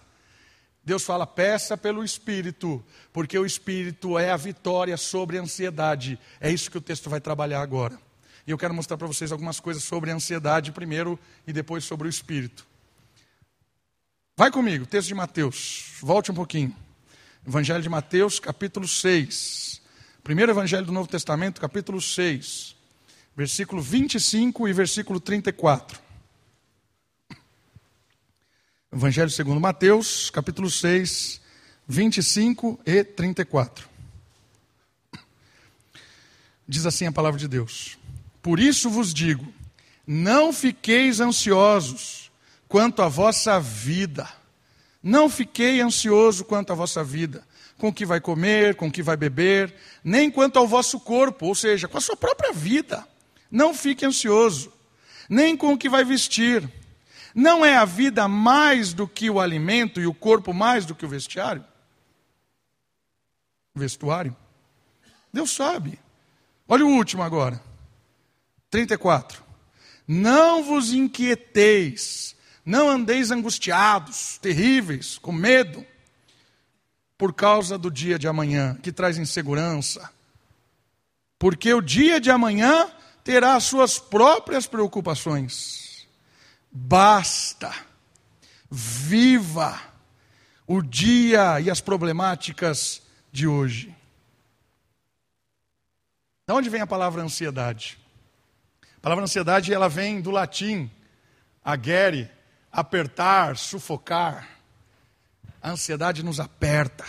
[0.82, 6.18] Deus fala: peça pelo Espírito, porque o Espírito é a vitória sobre a ansiedade.
[6.40, 7.96] É isso que o texto vai trabalhar agora.
[8.44, 12.08] E eu quero mostrar para vocês algumas coisas sobre a ansiedade primeiro e depois sobre
[12.08, 12.66] o Espírito.
[14.36, 16.74] Vai comigo, texto de Mateus, volte um pouquinho.
[17.46, 19.80] Evangelho de Mateus, capítulo 6.
[20.28, 22.76] Primeiro Evangelho do Novo Testamento, capítulo 6,
[23.34, 25.98] versículo 25 e versículo 34.
[28.92, 31.40] Evangelho segundo Mateus, capítulo 6,
[31.88, 33.88] 25 e 34.
[36.68, 37.96] Diz assim a palavra de Deus:
[38.42, 39.50] Por isso vos digo,
[40.06, 42.30] não fiqueis ansiosos
[42.68, 44.28] quanto à vossa vida.
[45.02, 47.46] Não fiquei ansioso quanto à vossa vida,
[47.78, 51.46] com o que vai comer, com o que vai beber, nem quanto ao vosso corpo,
[51.46, 53.06] ou seja, com a sua própria vida.
[53.50, 54.72] Não fique ansioso,
[55.28, 56.68] nem com o que vai vestir.
[57.34, 61.06] Não é a vida mais do que o alimento e o corpo mais do que
[61.06, 61.64] o vestiário?
[63.74, 64.36] Vestuário?
[65.32, 65.98] Deus sabe.
[66.66, 67.62] Olha o último agora.
[68.70, 69.42] 34.
[70.06, 75.86] Não vos inquieteis, não andeis angustiados, terríveis, com medo,
[77.18, 80.08] por causa do dia de amanhã, que traz insegurança.
[81.38, 82.88] Porque o dia de amanhã
[83.24, 86.06] terá as suas próprias preocupações.
[86.70, 87.74] Basta.
[88.70, 89.80] Viva
[90.66, 93.02] o dia e as problemáticas
[93.32, 93.94] de hoje.
[96.46, 97.98] De onde vem a palavra ansiedade?
[98.96, 100.90] A palavra ansiedade ela vem do latim
[101.64, 102.30] agere,
[102.70, 104.57] apertar, sufocar.
[105.62, 107.04] A ansiedade nos aperta,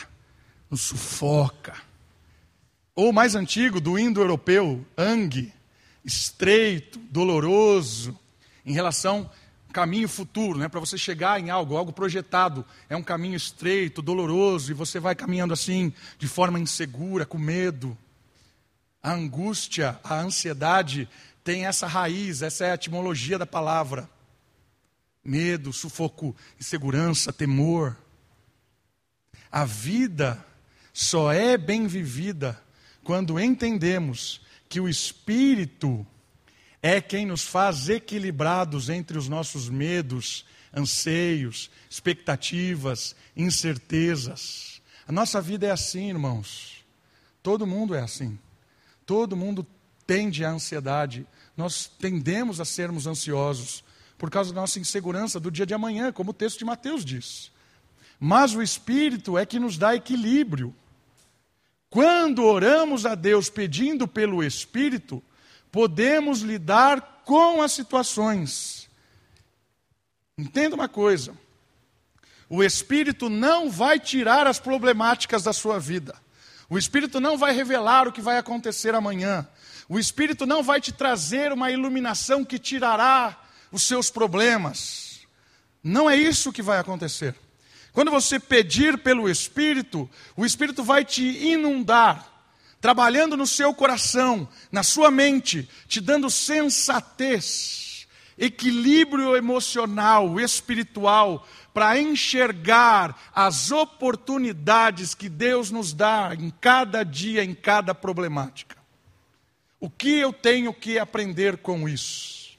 [0.69, 1.75] nos sufoca.
[2.95, 5.53] Ou mais antigo, do indo-europeu, ang,
[6.03, 8.17] estreito, doloroso,
[8.65, 9.29] em relação
[9.71, 10.67] caminho futuro, né?
[10.67, 12.65] para você chegar em algo, algo projetado.
[12.89, 17.97] É um caminho estreito, doloroso, e você vai caminhando assim, de forma insegura, com medo.
[19.01, 21.07] A angústia, a ansiedade
[21.43, 24.09] tem essa raiz, essa é a etimologia da palavra.
[25.23, 27.95] Medo, sufoco, insegurança, temor.
[29.51, 30.43] A vida
[30.93, 32.61] só é bem vivida
[33.03, 36.05] quando entendemos que o Espírito
[36.81, 44.81] é quem nos faz equilibrados entre os nossos medos, anseios, expectativas, incertezas.
[45.07, 46.85] A nossa vida é assim, irmãos.
[47.41, 48.37] Todo mundo é assim.
[49.05, 49.65] Todo mundo
[50.05, 51.25] tende à ansiedade.
[51.57, 53.83] Nós tendemos a sermos ansiosos
[54.17, 57.51] por causa da nossa insegurança do dia de amanhã, como o texto de Mateus diz.
[58.19, 60.75] Mas o Espírito é que nos dá equilíbrio.
[61.89, 65.23] Quando oramos a Deus pedindo pelo Espírito,
[65.71, 68.89] podemos lidar com as situações.
[70.37, 71.33] Entenda uma coisa:
[72.49, 76.15] o Espírito não vai tirar as problemáticas da sua vida.
[76.69, 79.47] O Espírito não vai revelar o que vai acontecer amanhã.
[79.87, 85.21] O Espírito não vai te trazer uma iluminação que tirará os seus problemas.
[85.83, 87.35] Não é isso que vai acontecer.
[87.93, 92.29] Quando você pedir pelo Espírito, o Espírito vai te inundar
[92.81, 103.31] trabalhando no seu coração, na sua mente, te dando sensatez, equilíbrio emocional, espiritual, para enxergar
[103.33, 108.77] as oportunidades que Deus nos dá em cada dia, em cada problemática.
[109.79, 112.57] O que eu tenho que aprender com isso?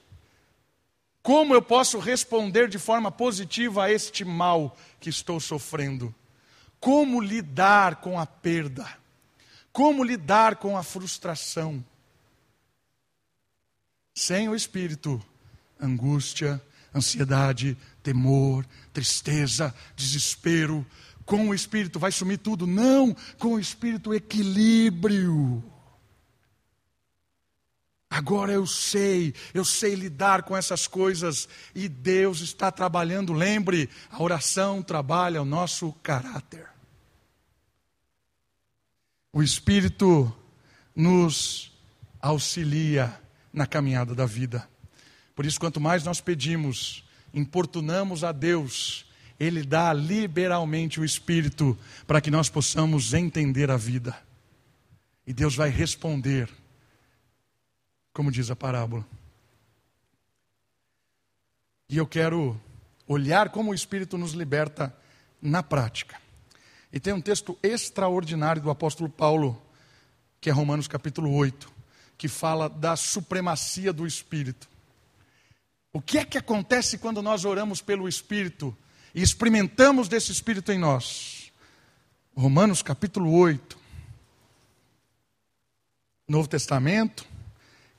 [1.21, 6.13] Como eu posso responder de forma positiva a este mal que estou sofrendo?
[6.79, 8.87] Como lidar com a perda?
[9.73, 11.83] Como lidar com a frustração?
[14.13, 15.21] Sem o Espírito,
[15.79, 16.61] angústia,
[16.95, 20.85] ansiedade, temor, tristeza, desespero.
[21.25, 22.67] Com o Espírito vai sumir tudo?
[22.67, 25.63] Não, com o Espírito, equilíbrio.
[28.13, 33.31] Agora eu sei, eu sei lidar com essas coisas e Deus está trabalhando.
[33.31, 36.67] Lembre, a oração trabalha o nosso caráter.
[39.31, 40.29] O Espírito
[40.93, 41.71] nos
[42.19, 43.17] auxilia
[43.53, 44.67] na caminhada da vida.
[45.33, 49.05] Por isso, quanto mais nós pedimos, importunamos a Deus,
[49.39, 54.21] Ele dá liberalmente o Espírito para que nós possamos entender a vida.
[55.25, 56.49] E Deus vai responder
[58.13, 59.05] como diz a parábola.
[61.89, 62.59] E eu quero
[63.07, 64.95] olhar como o Espírito nos liberta
[65.41, 66.19] na prática.
[66.91, 69.61] E tem um texto extraordinário do apóstolo Paulo,
[70.39, 71.71] que é Romanos capítulo 8,
[72.17, 74.69] que fala da supremacia do Espírito.
[75.93, 78.75] O que é que acontece quando nós oramos pelo Espírito
[79.13, 81.51] e experimentamos desse Espírito em nós?
[82.35, 83.77] Romanos capítulo 8,
[86.27, 87.25] Novo Testamento,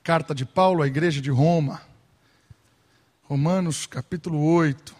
[0.03, 1.81] Carta de Paulo à igreja de Roma.
[3.21, 4.93] Romanos capítulo 8.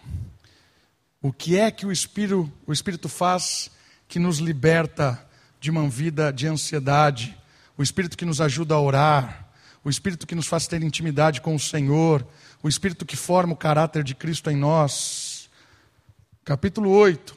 [1.20, 3.70] O que é que o Espírito, o Espírito faz
[4.08, 5.22] que nos liberta
[5.60, 7.36] de uma vida de ansiedade?
[7.76, 9.46] O Espírito que nos ajuda a orar,
[9.84, 12.26] o Espírito que nos faz ter intimidade com o Senhor,
[12.62, 15.50] o Espírito que forma o caráter de Cristo em nós.
[16.46, 17.36] Capítulo 8,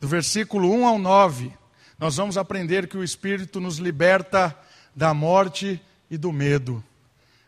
[0.00, 1.52] do versículo 1 ao 9,
[2.00, 4.58] nós vamos aprender que o Espírito nos liberta
[4.92, 6.82] da morte e do medo.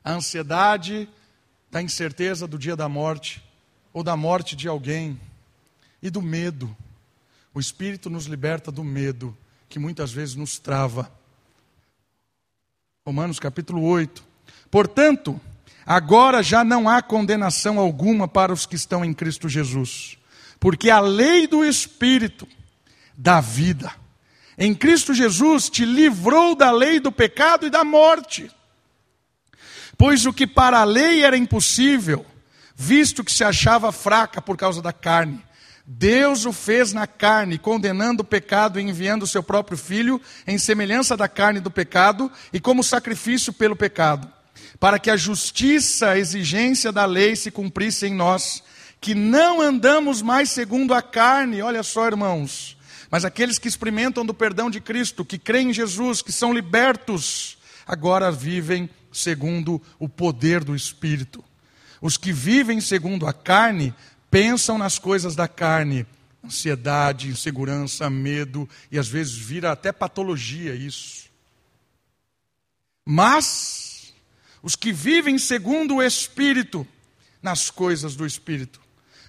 [0.04, 1.08] A ansiedade
[1.70, 3.42] da incerteza do dia da morte
[3.92, 5.18] ou da morte de alguém
[6.02, 6.74] e do medo.
[7.54, 9.36] O Espírito nos liberta do medo
[9.68, 11.10] que muitas vezes nos trava.
[13.06, 14.22] Romanos capítulo 8.
[14.70, 15.40] Portanto,
[15.84, 20.16] agora já não há condenação alguma para os que estão em Cristo Jesus,
[20.60, 22.46] porque a lei do Espírito
[23.16, 24.01] da vida
[24.56, 28.50] em Cristo Jesus te livrou da lei do pecado e da morte.
[29.96, 32.26] Pois o que para a lei era impossível,
[32.74, 35.42] visto que se achava fraca por causa da carne,
[35.84, 40.56] Deus o fez na carne, condenando o pecado e enviando o seu próprio filho em
[40.56, 44.30] semelhança da carne do pecado e como sacrifício pelo pecado,
[44.78, 48.62] para que a justiça, a exigência da lei se cumprisse em nós,
[49.00, 52.76] que não andamos mais segundo a carne, olha só, irmãos,
[53.12, 57.58] mas aqueles que experimentam do perdão de Cristo, que creem em Jesus, que são libertos,
[57.86, 61.44] agora vivem segundo o poder do Espírito.
[62.00, 63.94] Os que vivem segundo a carne
[64.30, 66.06] pensam nas coisas da carne,
[66.42, 71.26] ansiedade, insegurança, medo, e às vezes vira até patologia isso.
[73.04, 74.14] Mas
[74.62, 76.88] os que vivem segundo o Espírito,
[77.42, 78.80] nas coisas do Espírito,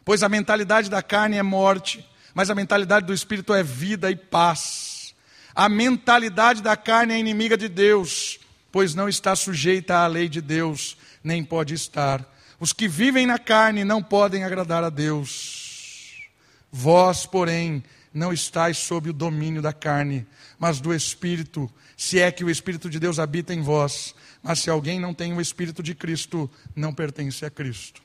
[0.05, 4.15] pois a mentalidade da carne é morte, mas a mentalidade do espírito é vida e
[4.15, 5.13] paz.
[5.53, 8.39] A mentalidade da carne é inimiga de Deus,
[8.71, 12.25] pois não está sujeita à lei de Deus, nem pode estar.
[12.59, 16.27] Os que vivem na carne não podem agradar a Deus.
[16.71, 20.25] Vós, porém, não estáis sob o domínio da carne,
[20.57, 24.15] mas do Espírito, se é que o Espírito de Deus habita em vós.
[24.41, 28.01] Mas se alguém não tem o Espírito de Cristo, não pertence a Cristo.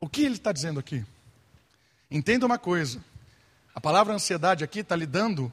[0.00, 1.04] O que ele está dizendo aqui?
[2.14, 3.02] Entenda uma coisa:
[3.74, 5.50] a palavra ansiedade aqui está lidando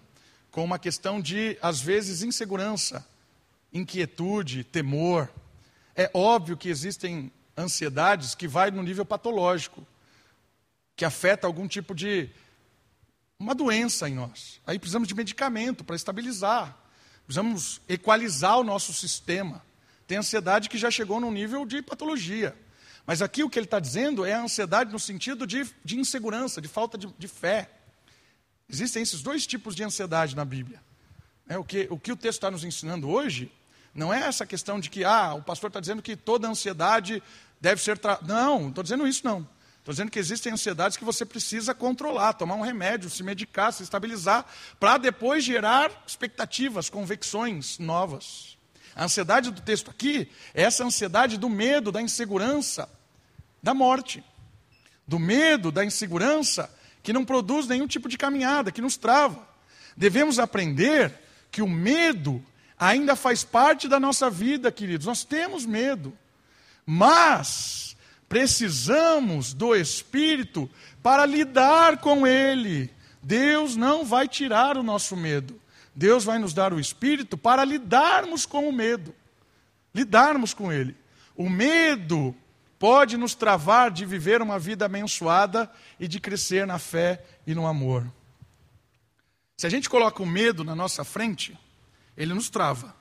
[0.52, 3.08] com uma questão de, às vezes, insegurança,
[3.72, 5.30] inquietude, temor.
[5.96, 9.88] É óbvio que existem ansiedades que vai no nível patológico,
[10.98, 12.30] que afeta algum tipo de
[13.40, 14.60] uma doença em nós.
[14.68, 16.78] Aí precisamos de medicamento para estabilizar.
[17.26, 19.64] Precisamos equalizar o nosso sistema.
[20.06, 22.54] Tem ansiedade que já chegou num nível de patologia.
[23.10, 26.62] Mas aqui o que ele está dizendo é a ansiedade no sentido de, de insegurança,
[26.62, 27.68] de falta de, de, fé.
[28.70, 30.80] Existem esses dois tipos de ansiedade na Bíblia.
[31.48, 33.52] É, o, que, o que o texto está nos ensinando hoje
[33.96, 37.24] não é essa questão de que ah, o pastor está dizendo que toda ansiedade
[37.60, 37.98] deve ser.
[37.98, 38.20] Tra...
[38.22, 39.40] Não, não estou dizendo isso não.
[39.80, 43.82] Estou dizendo que existem ansiedades que você precisa controlar, tomar um remédio, se medicar, se
[43.82, 44.46] estabilizar,
[44.80, 48.56] para depois gerar expectativas, convicções novas.
[48.96, 52.88] A ansiedade do texto aqui é essa ansiedade do medo, da insegurança,
[53.62, 54.24] da morte,
[55.08, 59.48] do medo, da insegurança, que não produz nenhum tipo de caminhada, que nos trava.
[59.96, 61.14] Devemos aprender
[61.52, 62.44] que o medo,
[62.78, 65.08] ainda faz parte da nossa vida, queridos.
[65.08, 66.14] Nós temos medo.
[66.86, 67.96] Mas
[68.28, 70.70] precisamos do Espírito
[71.04, 72.90] para lidar com ele.
[73.22, 75.60] Deus não vai tirar o nosso medo.
[75.94, 79.14] Deus vai nos dar o Espírito para lidarmos com o medo,
[79.94, 80.96] lidarmos com ele.
[81.36, 82.34] O medo
[82.80, 85.70] pode nos travar de viver uma vida abençoada
[86.00, 88.10] e de crescer na fé e no amor.
[89.58, 91.60] Se a gente coloca o medo na nossa frente,
[92.16, 92.96] ele nos trava.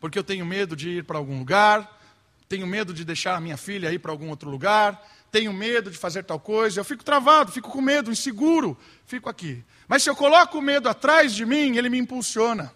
[0.00, 2.00] Porque eu tenho medo de ir para algum lugar,
[2.48, 5.00] tenho medo de deixar a minha filha ir para algum outro lugar,
[5.30, 9.64] tenho medo de fazer tal coisa, eu fico travado, fico com medo, inseguro, fico aqui.
[9.86, 12.74] Mas se eu coloco o medo atrás de mim, ele me impulsiona.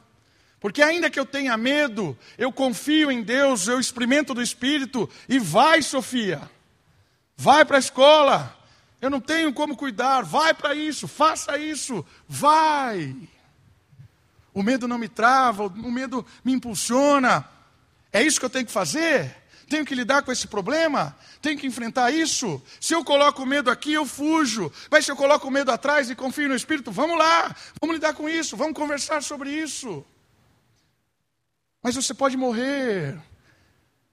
[0.61, 5.39] Porque ainda que eu tenha medo, eu confio em Deus, eu experimento do Espírito e
[5.39, 6.51] vai, Sofia.
[7.37, 8.57] Vai para a escola.
[9.01, 10.23] Eu não tenho como cuidar.
[10.23, 12.05] Vai para isso, faça isso.
[12.27, 13.15] Vai.
[14.55, 17.47] O medo não me trava, o medo me impulsiona.
[18.11, 19.37] É isso que eu tenho que fazer?
[19.69, 21.15] Tenho que lidar com esse problema?
[21.43, 22.63] Tenho que enfrentar isso?
[22.81, 24.73] Se eu coloco o medo aqui, eu fujo.
[24.91, 28.15] Mas se eu coloco o medo atrás e confio no Espírito, vamos lá, vamos lidar
[28.15, 30.05] com isso, vamos conversar sobre isso.
[31.87, 33.17] Mas você pode morrer.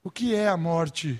[0.03, 1.19] O que é a morte?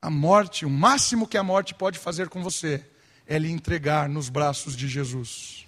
[0.00, 2.86] A morte, o máximo que a morte pode fazer com você
[3.26, 5.66] é lhe entregar nos braços de Jesus.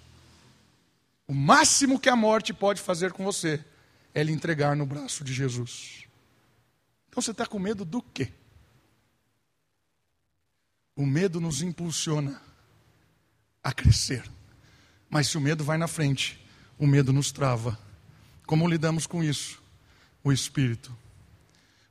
[1.27, 3.61] O máximo que a morte pode fazer com você
[4.13, 6.05] é lhe entregar no braço de Jesus.
[7.09, 8.31] Então você está com medo do quê?
[10.95, 12.41] O medo nos impulsiona
[13.61, 14.23] a crescer.
[15.09, 16.41] Mas se o medo vai na frente,
[16.79, 17.77] o medo nos trava.
[18.45, 19.61] Como lidamos com isso?
[20.23, 20.95] O Espírito.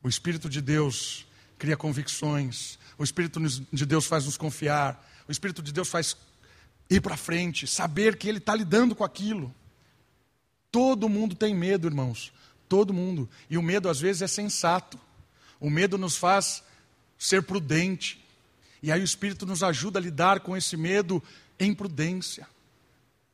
[0.02, 1.26] O Espírito de Deus
[1.58, 2.78] cria convicções.
[2.98, 5.08] O Espírito de Deus faz nos confiar.
[5.28, 6.16] O Espírito de Deus faz
[6.90, 9.54] ir para frente, saber que Ele está lidando com aquilo.
[10.70, 12.32] Todo mundo tem medo, irmãos.
[12.68, 13.28] Todo mundo.
[13.48, 14.98] E o medo às vezes é sensato.
[15.60, 16.62] O medo nos faz
[17.18, 18.22] ser prudente.
[18.82, 21.22] E aí o Espírito nos ajuda a lidar com esse medo
[21.58, 22.48] em prudência.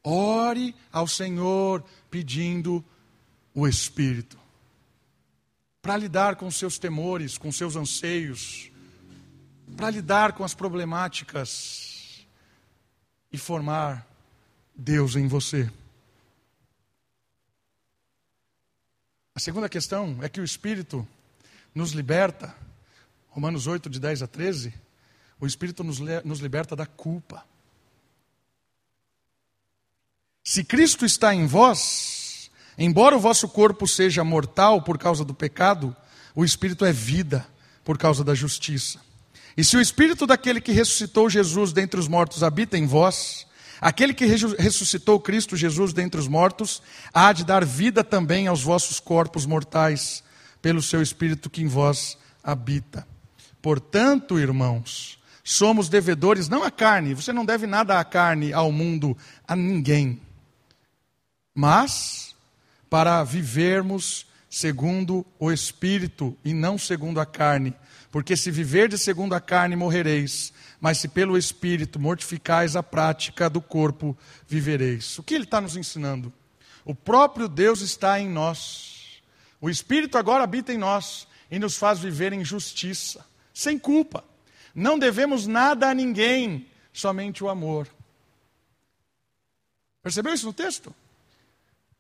[0.05, 2.85] Ore ao Senhor pedindo
[3.59, 4.39] o Espírito.
[5.83, 8.71] Para lidar com seus temores, com seus anseios,
[9.77, 12.25] para lidar com as problemáticas
[13.33, 14.07] e formar
[14.77, 15.69] Deus em você.
[19.35, 21.07] A segunda questão é que o Espírito
[21.75, 22.57] nos liberta,
[23.29, 24.73] Romanos 8, de 10 a 13,
[25.41, 27.45] o Espírito nos, nos liberta da culpa.
[30.45, 32.28] Se Cristo está em vós,
[32.79, 35.95] embora o vosso corpo seja mortal por causa do pecado,
[36.35, 37.47] o Espírito é vida
[37.85, 39.01] por causa da justiça.
[39.57, 43.45] E se o Espírito daquele que ressuscitou Jesus dentre os mortos habita em vós,
[43.81, 46.81] aquele que ressuscitou Cristo Jesus dentre os mortos,
[47.13, 50.23] há de dar vida também aos vossos corpos mortais
[50.63, 53.05] pelo seu Espírito que em vós habita.
[53.61, 59.17] Portanto, irmãos, somos devedores não à carne, você não deve nada à carne, ao mundo,
[59.47, 60.21] a ninguém,
[61.55, 62.37] mas
[62.89, 67.75] para vivermos segundo o Espírito e não segundo a carne.
[68.11, 73.61] Porque se viverdes segundo a carne, morrereis, mas se pelo Espírito mortificais a prática do
[73.61, 74.17] corpo,
[74.47, 75.19] vivereis.
[75.19, 76.33] O que ele está nos ensinando?
[76.85, 79.21] O próprio Deus está em nós.
[79.61, 84.25] O Espírito agora habita em nós e nos faz viver em justiça, sem culpa.
[84.75, 87.89] Não devemos nada a ninguém, somente o amor.
[90.03, 90.95] Percebeu isso no texto?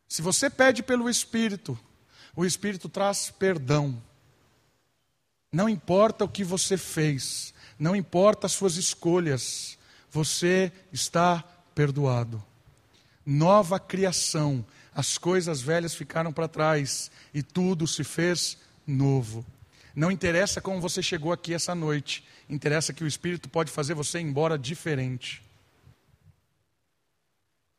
[0.08, 1.78] Se você pede pelo Espírito,
[2.34, 4.02] o Espírito traz perdão.
[5.52, 9.78] Não importa o que você fez, não importa as suas escolhas,
[10.10, 11.44] você está
[11.74, 12.42] perdoado.
[13.24, 18.56] Nova criação, as coisas velhas ficaram para trás e tudo se fez
[18.86, 19.44] novo.
[19.94, 24.18] Não interessa como você chegou aqui essa noite, interessa que o Espírito pode fazer você
[24.18, 25.42] ir embora diferente.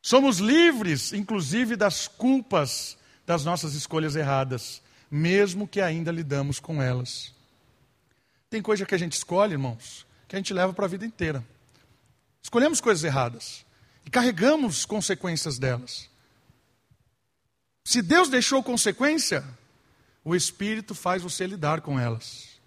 [0.02, 4.82] Somos livres, inclusive, das culpas das nossas escolhas erradas,
[5.12, 7.34] mesmo que ainda lidamos com elas.
[8.50, 11.46] Tem coisa que a gente escolhe, irmãos, que a gente leva para a vida inteira.
[12.42, 13.66] Escolhemos coisas erradas
[14.06, 16.10] e carregamos consequências delas.
[17.84, 19.44] Se Deus deixou consequência,
[20.24, 22.60] o Espírito faz você lidar com elas.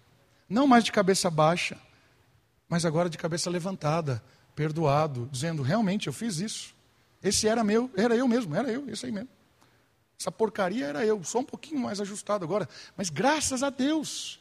[0.47, 1.77] Não mais de cabeça baixa,
[2.69, 4.23] mas agora de cabeça levantada,
[4.55, 6.73] perdoado, dizendo: realmente eu fiz isso.
[7.23, 9.29] Esse era meu, era eu mesmo, era eu, esse aí mesmo.
[10.19, 12.67] Essa porcaria era eu, só um pouquinho mais ajustado agora.
[12.95, 14.39] Mas graças a Deus,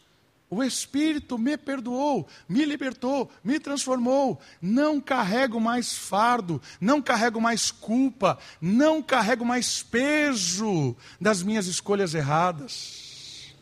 [0.53, 4.39] O Espírito me perdoou, me libertou, me transformou.
[4.61, 12.13] Não carrego mais fardo, não carrego mais culpa, não carrego mais peso das minhas escolhas
[12.13, 13.55] erradas.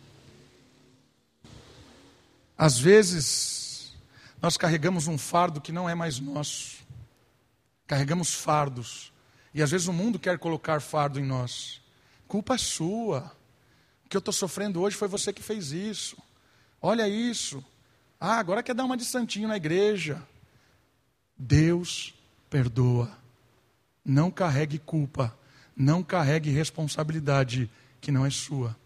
[2.58, 3.94] Às vezes,
[4.42, 6.78] nós carregamos um fardo que não é mais nosso.
[7.90, 9.12] Carregamos fardos.
[9.52, 11.82] E às vezes o mundo quer colocar fardo em nós.
[12.28, 13.36] Culpa sua.
[14.04, 16.16] O que eu estou sofrendo hoje foi você que fez isso.
[16.80, 17.64] Olha isso.
[18.20, 20.22] Ah, agora quer dar uma de santinho na igreja.
[21.36, 22.14] Deus
[22.48, 23.10] perdoa.
[24.04, 25.36] Não carregue culpa.
[25.74, 27.68] Não carregue responsabilidade
[28.00, 28.76] que não é sua.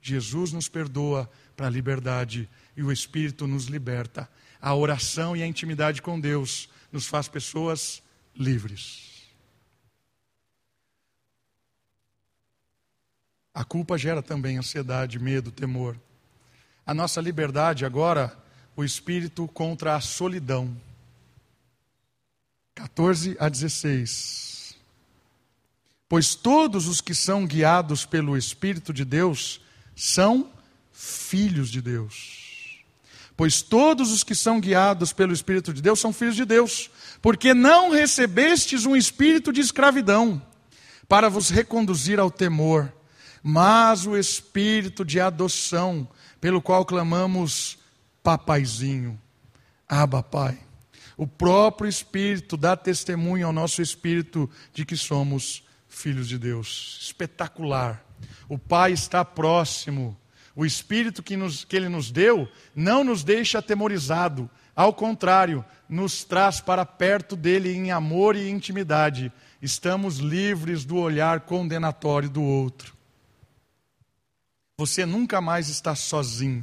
[0.00, 4.26] Jesus nos perdoa para a liberdade e o Espírito nos liberta.
[4.58, 8.02] A oração e a intimidade com Deus nos faz pessoas
[8.34, 9.28] livres.
[13.52, 15.96] A culpa gera também ansiedade, medo, temor
[16.90, 18.36] a nossa liberdade agora,
[18.74, 20.76] o espírito contra a solidão.
[22.74, 24.74] 14 a 16.
[26.08, 29.60] Pois todos os que são guiados pelo Espírito de Deus
[29.94, 30.50] são
[30.92, 32.39] filhos de Deus.
[33.40, 36.90] Pois todos os que são guiados pelo Espírito de Deus são filhos de Deus,
[37.22, 40.42] porque não recebestes um espírito de escravidão
[41.08, 42.92] para vos reconduzir ao temor,
[43.42, 46.06] mas o espírito de adoção
[46.38, 47.78] pelo qual clamamos
[48.22, 49.18] papaizinho,
[49.88, 50.58] Abba Pai.
[51.16, 56.98] O próprio Espírito dá testemunho ao nosso espírito de que somos filhos de Deus.
[57.00, 58.04] Espetacular.
[58.50, 60.14] O Pai está próximo.
[60.60, 62.46] O Espírito que, nos, que Ele nos deu
[62.76, 64.50] não nos deixa atemorizado.
[64.76, 69.32] Ao contrário, nos traz para perto dele em amor e intimidade.
[69.62, 72.92] Estamos livres do olhar condenatório do outro.
[74.76, 76.62] Você nunca mais está sozinho.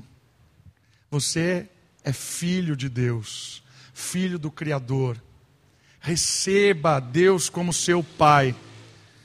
[1.10, 1.68] Você
[2.04, 3.64] é filho de Deus,
[3.96, 5.20] filho do Criador.
[6.00, 8.56] Receba Deus como seu Pai.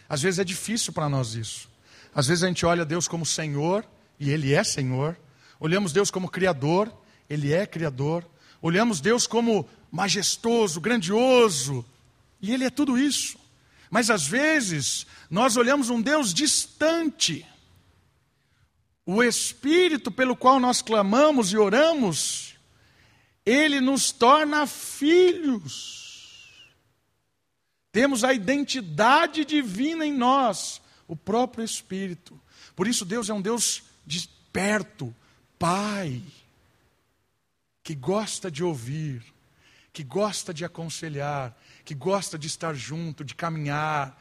[0.09, 1.69] Às vezes é difícil para nós isso.
[2.15, 3.87] Às vezes a gente olha Deus como Senhor,
[4.23, 5.19] e Ele é Senhor.
[5.59, 6.93] Olhamos Deus como Criador,
[7.29, 8.25] Ele é Criador.
[8.61, 11.85] Olhamos Deus como majestoso, grandioso,
[12.41, 13.37] e Ele é tudo isso.
[13.91, 17.45] Mas às vezes nós olhamos um Deus distante
[19.05, 22.55] o Espírito pelo qual nós clamamos e oramos,
[23.45, 26.49] ele nos torna filhos.
[27.91, 32.41] Temos a identidade divina em nós, o próprio Espírito.
[32.77, 35.15] Por isso, Deus é um Deus de perto,
[35.59, 36.23] Pai,
[37.83, 39.23] que gosta de ouvir,
[39.93, 44.21] que gosta de aconselhar, que gosta de estar junto, de caminhar,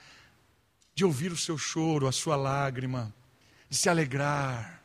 [0.93, 3.13] de ouvir o seu choro, a sua lágrima
[3.71, 4.83] de se alegrar,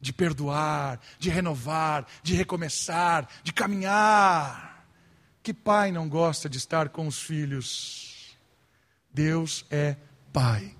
[0.00, 4.86] de perdoar, de renovar, de recomeçar, de caminhar.
[5.42, 8.36] Que pai não gosta de estar com os filhos?
[9.12, 9.96] Deus é
[10.32, 10.75] Pai.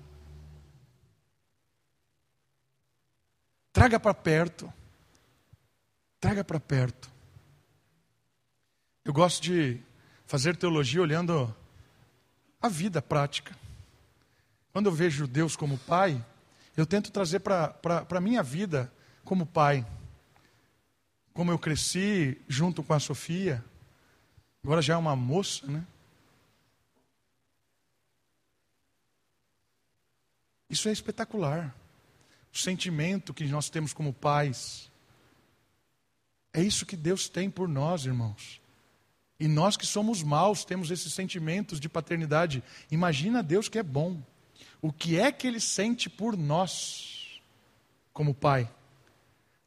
[3.77, 4.73] Traga para perto.
[6.19, 7.11] Traga para perto.
[9.05, 9.79] Eu gosto de
[10.25, 11.55] fazer teologia olhando
[12.59, 13.55] a vida prática.
[14.73, 16.25] Quando eu vejo Deus como Pai,
[16.75, 17.77] eu tento trazer para
[18.09, 18.91] a minha vida
[19.23, 19.85] como pai.
[21.31, 23.63] Como eu cresci junto com a Sofia,
[24.63, 25.85] agora já é uma moça, né?
[30.67, 31.75] Isso é espetacular.
[32.57, 34.89] O sentimento que nós temos como pais.
[36.51, 38.59] É isso que Deus tem por nós, irmãos.
[39.39, 42.63] E nós que somos maus temos esses sentimentos de paternidade.
[42.89, 44.19] Imagina Deus que é bom
[44.81, 47.39] o que é que ele sente por nós,
[48.11, 48.67] como pai.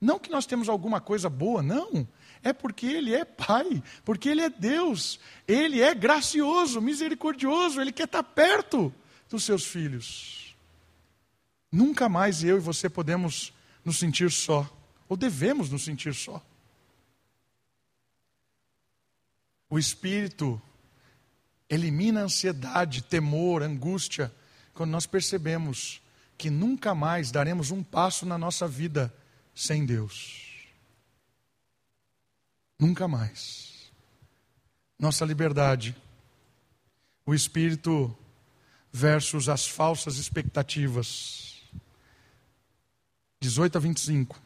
[0.01, 2.09] Não que nós temos alguma coisa boa, não.
[2.43, 8.07] É porque Ele é Pai, porque Ele é Deus, Ele é gracioso, misericordioso, Ele quer
[8.07, 8.93] estar perto
[9.29, 10.50] dos seus filhos.
[11.71, 13.53] Nunca mais eu e você podemos
[13.85, 14.69] nos sentir só,
[15.09, 16.45] ou devemos nos sentir só.
[19.69, 20.61] O Espírito
[21.69, 24.33] elimina ansiedade, temor, angústia,
[24.75, 26.03] quando nós percebemos
[26.37, 29.15] que nunca mais daremos um passo na nossa vida
[29.55, 30.51] sem Deus.
[32.79, 33.93] Nunca mais.
[34.99, 35.95] Nossa liberdade,
[37.27, 38.17] o espírito
[38.93, 41.50] versus as falsas expectativas.
[43.43, 44.39] 18 a 25.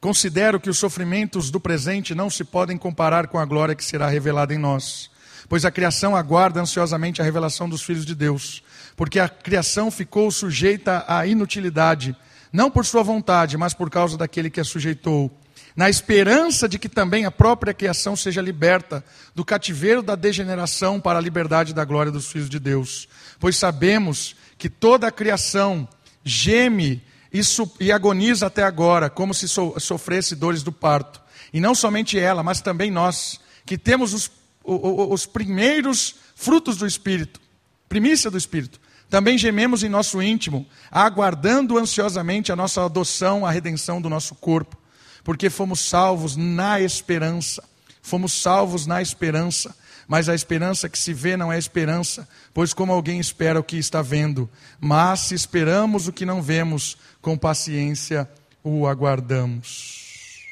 [0.00, 4.08] Considero que os sofrimentos do presente não se podem comparar com a glória que será
[4.08, 5.10] revelada em nós
[5.48, 8.62] pois a criação aguarda ansiosamente a revelação dos filhos de Deus,
[8.96, 12.16] porque a criação ficou sujeita à inutilidade,
[12.52, 15.30] não por sua vontade, mas por causa daquele que a sujeitou,
[15.74, 21.18] na esperança de que também a própria criação seja liberta do cativeiro da degeneração para
[21.18, 23.08] a liberdade da glória dos filhos de Deus.
[23.38, 25.86] Pois sabemos que toda a criação
[26.24, 27.02] geme
[27.40, 31.20] e, e agoniza até agora, como se so sofresse dores do parto.
[31.52, 34.30] E não somente ela, mas também nós, que temos os,
[34.64, 37.40] os, os primeiros frutos do Espírito,
[37.88, 38.80] primícia do Espírito.
[39.08, 44.76] Também gememos em nosso íntimo, aguardando ansiosamente a nossa adoção, a redenção do nosso corpo,
[45.22, 47.62] porque fomos salvos na esperança.
[48.06, 49.74] Fomos salvos na esperança,
[50.06, 53.76] mas a esperança que se vê não é esperança, pois como alguém espera o que
[53.76, 54.48] está vendo,
[54.80, 58.30] mas se esperamos o que não vemos, com paciência
[58.62, 60.44] o aguardamos.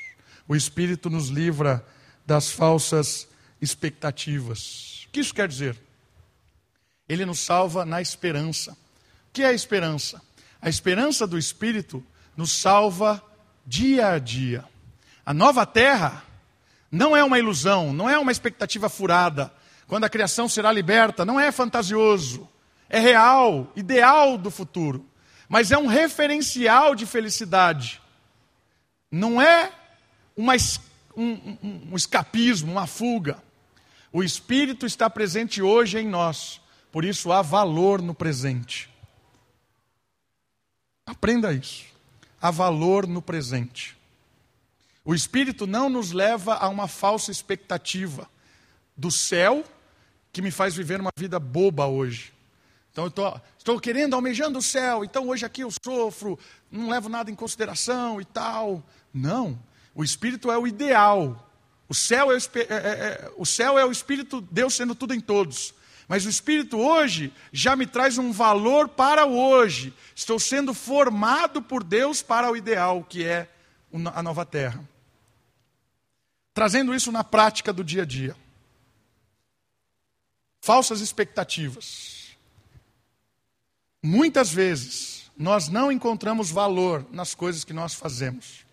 [0.47, 1.85] O Espírito nos livra
[2.27, 3.29] das falsas
[3.61, 5.05] expectativas.
[5.07, 5.81] O que isso quer dizer?
[7.09, 8.73] Ele nos salva na esperança.
[8.73, 10.21] O que é a esperança?
[10.61, 12.05] A esperança do Espírito
[12.37, 13.23] nos salva
[13.67, 14.65] dia a dia.
[15.25, 16.25] A nova terra
[16.95, 19.53] não é uma ilusão, não é uma expectativa furada.
[19.87, 22.49] Quando a criação será liberta, não é fantasioso,
[22.89, 25.07] é real, ideal do futuro,
[25.49, 28.01] mas é um referencial de felicidade.
[29.11, 29.71] Não é
[30.37, 30.55] uma,
[31.17, 31.31] um,
[31.63, 33.43] um, um escapismo, uma fuga.
[34.13, 36.63] O Espírito está presente hoje em nós
[36.95, 38.89] por isso há valor no presente.
[41.05, 41.87] Aprenda isso.
[42.41, 43.97] Há valor no presente.
[45.05, 48.29] O Espírito não nos leva a uma falsa expectativa
[48.97, 49.63] do céu
[50.33, 52.33] que me faz viver uma vida boba hoje.
[52.91, 56.39] Então, eu estou querendo, almejando o céu, então hoje aqui eu sofro,
[56.71, 58.83] não levo nada em consideração e tal.
[59.13, 59.59] Não.
[59.95, 61.51] O Espírito é o ideal.
[61.89, 65.13] O céu é o, é, é, é, o céu é o Espírito, Deus sendo tudo
[65.13, 65.75] em todos.
[66.09, 69.93] Mas o Espírito hoje já me traz um valor para o hoje.
[70.15, 73.49] Estou sendo formado por Deus para o ideal, que é
[74.15, 74.94] a nova terra.
[76.55, 78.37] Trazendo isso na prática do dia a dia.
[80.63, 82.37] Falsas expectativas.
[84.03, 88.65] Muitas vezes nós não encontramos valor nas coisas que nós fazemos.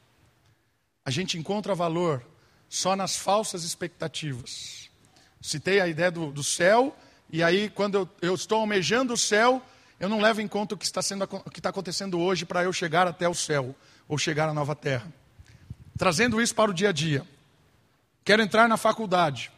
[1.03, 2.25] A gente encontra valor
[2.69, 4.89] só nas falsas expectativas.
[5.41, 6.95] Citei a ideia do, do céu
[7.32, 9.61] e aí, quando eu, eu estou almejando o céu,
[9.99, 12.63] eu não levo em conta o que está, sendo, o que está acontecendo hoje para
[12.63, 13.73] eu chegar até o céu,
[14.07, 15.11] ou chegar à nova terra.
[15.97, 17.25] Trazendo isso para o dia a dia.
[18.24, 19.51] Quero entrar na faculdade.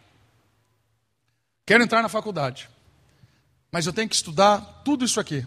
[1.65, 2.69] Quero entrar na faculdade.
[3.71, 5.45] Mas eu tenho que estudar tudo isso aqui.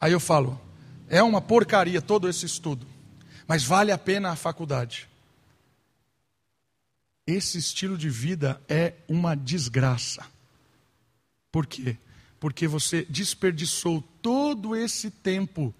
[0.00, 0.60] Aí eu falo,
[1.08, 2.86] é uma porcaria todo esse estudo.
[3.46, 5.08] Mas vale a pena a faculdade.
[7.26, 10.24] Esse estilo de vida é uma desgraça.
[11.50, 11.96] Por quê?
[12.38, 15.74] Porque você desperdiçou todo esse tempo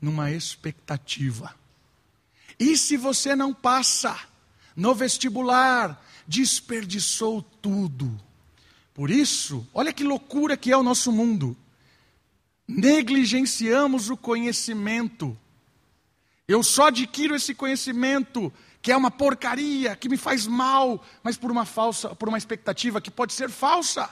[0.00, 1.54] numa expectativa.
[2.58, 4.18] E se você não passa
[4.76, 8.20] no vestibular, desperdiçou tudo.
[8.92, 11.56] Por isso, olha que loucura que é o nosso mundo.
[12.68, 15.36] Negligenciamos o conhecimento.
[16.46, 18.52] Eu só adquiro esse conhecimento
[18.82, 23.00] que é uma porcaria, que me faz mal, mas por uma falsa, por uma expectativa
[23.00, 24.08] que pode ser falsa.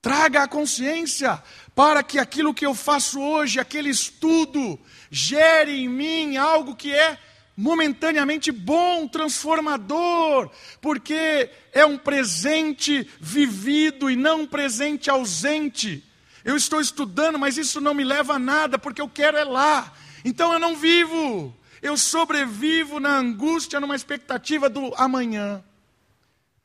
[0.00, 1.42] Traga a consciência
[1.74, 4.78] para que aquilo que eu faço hoje, aquele estudo,
[5.10, 7.18] gere em mim algo que é
[7.56, 10.50] momentaneamente bom, transformador,
[10.80, 16.04] porque é um presente vivido e não um presente ausente.
[16.44, 19.92] Eu estou estudando, mas isso não me leva a nada, porque eu quero é lá.
[20.24, 25.62] Então eu não vivo, eu sobrevivo na angústia, numa expectativa do amanhã.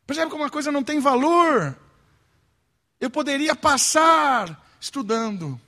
[0.05, 1.77] Percebe como uma coisa não tem valor?
[2.99, 5.59] Eu poderia passar estudando.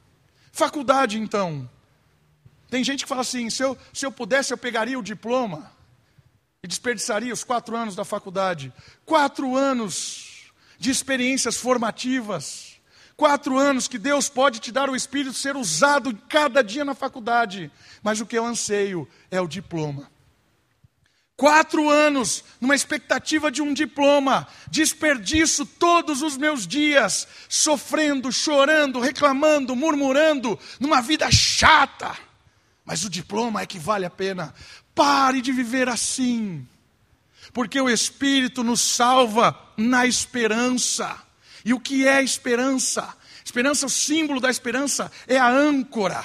[0.51, 1.69] Faculdade, então.
[2.69, 5.71] Tem gente que fala assim: se eu, se eu pudesse, eu pegaria o diploma
[6.61, 8.71] e desperdiçaria os quatro anos da faculdade.
[9.05, 12.77] Quatro anos de experiências formativas.
[13.15, 17.71] Quatro anos que Deus pode te dar o Espírito ser usado cada dia na faculdade.
[18.01, 20.09] Mas o que eu anseio é o diploma.
[21.35, 29.73] Quatro anos numa expectativa de um diploma, desperdiço todos os meus dias, sofrendo, chorando, reclamando,
[29.73, 32.28] murmurando, numa vida chata.
[32.89, 34.51] Mas o diploma é que vale a pena.
[34.95, 36.67] Pare de viver assim,
[37.53, 41.15] porque o Espírito nos salva na esperança.
[41.63, 43.15] E o que é esperança?
[43.45, 46.23] Esperança, o símbolo da esperança é a âncora,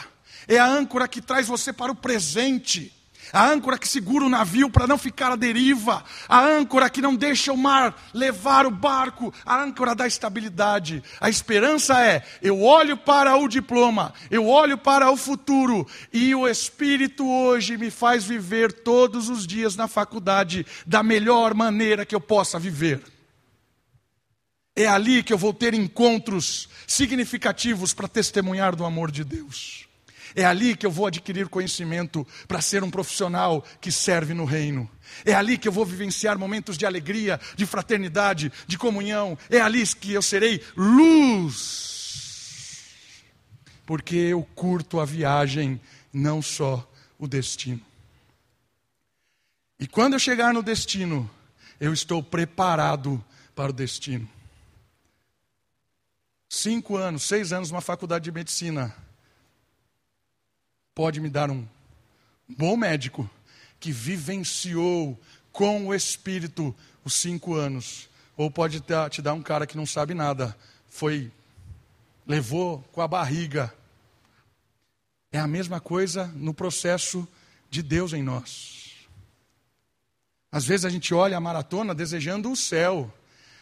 [0.48, 2.90] é a âncora que traz você para o presente
[3.34, 7.16] a âncora que segura o navio para não ficar à deriva, a âncora que não
[7.16, 11.02] deixa o mar levar o barco, a âncora da estabilidade.
[11.20, 16.46] A esperança é: eu olho para o diploma, eu olho para o futuro, e o
[16.46, 22.20] Espírito hoje me faz viver todos os dias na faculdade da melhor maneira que eu
[22.20, 23.02] possa viver.
[24.76, 29.88] É ali que eu vou ter encontros significativos para testemunhar do amor de Deus.
[30.34, 34.90] É ali que eu vou adquirir conhecimento para ser um profissional que serve no reino.
[35.24, 39.38] É ali que eu vou vivenciar momentos de alegria, de fraternidade, de comunhão.
[39.48, 41.94] É ali que eu serei luz.
[43.86, 45.80] Porque eu curto a viagem,
[46.12, 47.80] não só o destino.
[49.78, 51.30] E quando eu chegar no destino,
[51.78, 53.24] eu estou preparado
[53.54, 54.28] para o destino.
[56.48, 58.94] Cinco anos, seis anos numa faculdade de medicina
[60.94, 61.66] pode me dar um
[62.48, 63.28] bom médico
[63.80, 65.18] que vivenciou
[65.52, 66.74] com o Espírito
[67.04, 70.56] os cinco anos, ou pode te dar um cara que não sabe nada,
[70.88, 71.30] foi,
[72.26, 73.72] levou com a barriga.
[75.30, 77.28] É a mesma coisa no processo
[77.68, 79.06] de Deus em nós.
[80.50, 83.12] Às vezes a gente olha a maratona desejando o céu,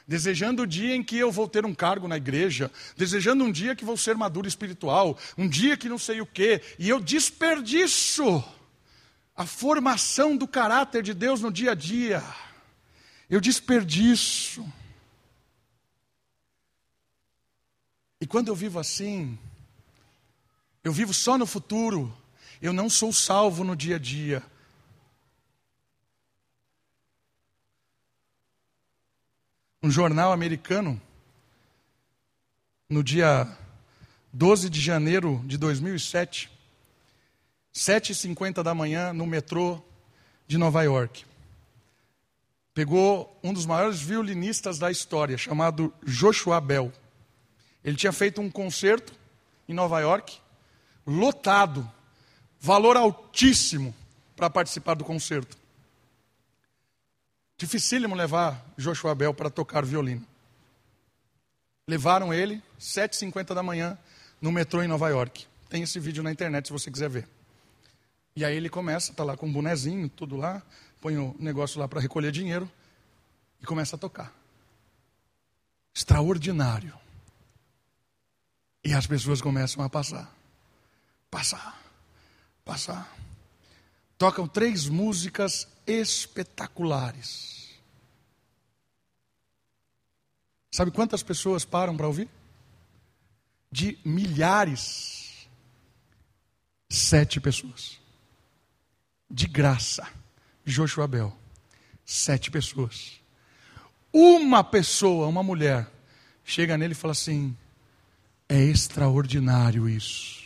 [0.07, 3.75] desejando o dia em que eu vou ter um cargo na igreja, desejando um dia
[3.75, 8.45] que vou ser maduro espiritual, um dia que não sei o quê, e eu desperdiço
[9.35, 12.23] a formação do caráter de Deus no dia a dia.
[13.29, 14.65] Eu desperdiço.
[18.21, 19.39] E quando eu vivo assim,
[20.85, 22.15] eu vivo só no futuro,
[22.61, 24.43] eu não sou salvo no dia a dia.
[29.83, 31.01] Um jornal americano,
[32.89, 33.49] no dia
[34.33, 36.49] 12 de janeiro de 2007,
[37.75, 39.83] 7h50 da manhã, no metrô
[40.47, 41.25] de Nova York.
[42.73, 46.93] Pegou um dos maiores violinistas da história, chamado Joshua Bell.
[47.83, 49.13] Ele tinha feito um concerto
[49.69, 50.39] em Nova York,
[51.05, 51.91] lotado,
[52.61, 53.93] valor altíssimo
[54.37, 55.62] para participar do concerto.
[57.63, 60.27] Dificílimo levar Joshua Bell para tocar violino.
[61.87, 63.97] Levaram ele, 7h50 da manhã,
[64.41, 65.47] no metrô em Nova York.
[65.69, 67.29] Tem esse vídeo na internet se você quiser ver.
[68.35, 70.61] E aí ele começa, está lá com um bonezinho, tudo lá,
[71.01, 72.69] põe o negócio lá para recolher dinheiro
[73.61, 74.35] e começa a tocar.
[75.95, 76.99] Extraordinário.
[78.83, 80.35] E as pessoas começam a passar.
[81.31, 81.81] Passar.
[82.65, 83.17] Passar.
[84.19, 87.52] Tocam três músicas espetaculares.
[90.73, 92.29] Sabe quantas pessoas param para ouvir?
[93.71, 95.47] De milhares.
[96.89, 98.01] Sete pessoas.
[99.31, 100.09] De graça.
[100.65, 101.37] Joshua Bel.
[102.07, 103.21] Sete pessoas.
[104.11, 105.91] Uma pessoa, uma mulher,
[106.45, 107.57] chega nele e fala assim:
[108.49, 110.43] é extraordinário isso.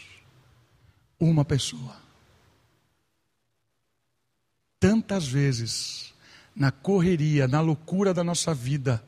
[1.19, 1.97] Uma pessoa.
[4.79, 6.13] Tantas vezes,
[6.55, 9.03] na correria, na loucura da nossa vida,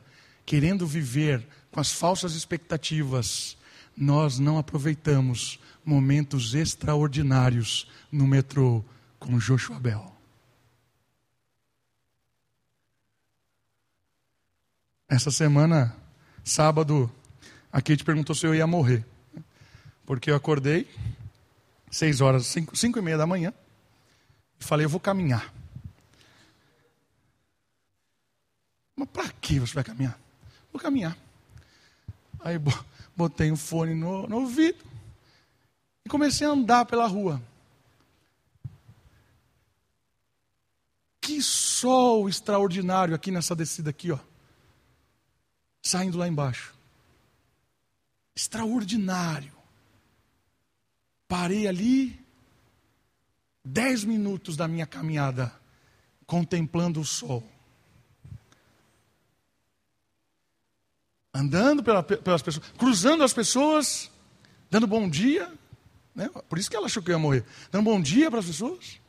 [0.49, 3.55] querendo viver com as falsas expectativas,
[3.95, 8.83] nós não aproveitamos momentos extraordinários no metrô
[9.19, 10.11] com Joshua Bell.
[15.07, 15.95] Essa semana,
[16.43, 17.11] sábado,
[17.71, 19.05] a Kate perguntou se eu ia morrer.
[20.03, 20.89] Porque eu acordei,
[21.91, 23.53] seis horas, cinco, cinco e meia da manhã,
[24.59, 25.53] e falei, eu vou caminhar.
[28.95, 30.19] Mas para que você vai caminhar?
[30.71, 31.17] Vou caminhar.
[32.39, 32.55] Aí
[33.15, 34.83] botei um fone no, no ouvido
[36.05, 37.41] e comecei a andar pela rua.
[41.21, 44.19] Que sol extraordinário aqui nessa descida aqui, ó.
[45.81, 46.73] Saindo lá embaixo.
[48.35, 49.53] Extraordinário.
[51.27, 52.19] Parei ali
[53.63, 55.53] dez minutos da minha caminhada
[56.25, 57.43] contemplando o sol.
[61.33, 64.09] Andando pela, pelas pessoas, cruzando as pessoas,
[64.69, 65.51] dando bom dia.
[66.15, 66.29] Né?
[66.47, 67.45] Por isso que ela achou que eu ia morrer.
[67.71, 68.99] Dando bom dia para as pessoas.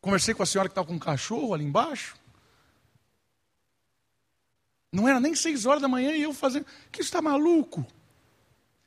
[0.00, 2.16] Conversei com a senhora que estava com um cachorro ali embaixo.
[4.92, 6.66] Não era nem seis horas da manhã e eu fazendo.
[6.90, 7.86] Que está maluco?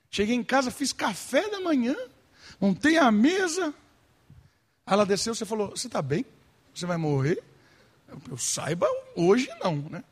[0.09, 1.95] Cheguei em casa, fiz café da manhã,
[2.59, 3.73] montei a mesa.
[4.85, 6.25] Ela desceu, você falou: Você está bem?
[6.73, 7.41] Você vai morrer?
[8.07, 10.03] Eu, eu saiba, hoje não, né?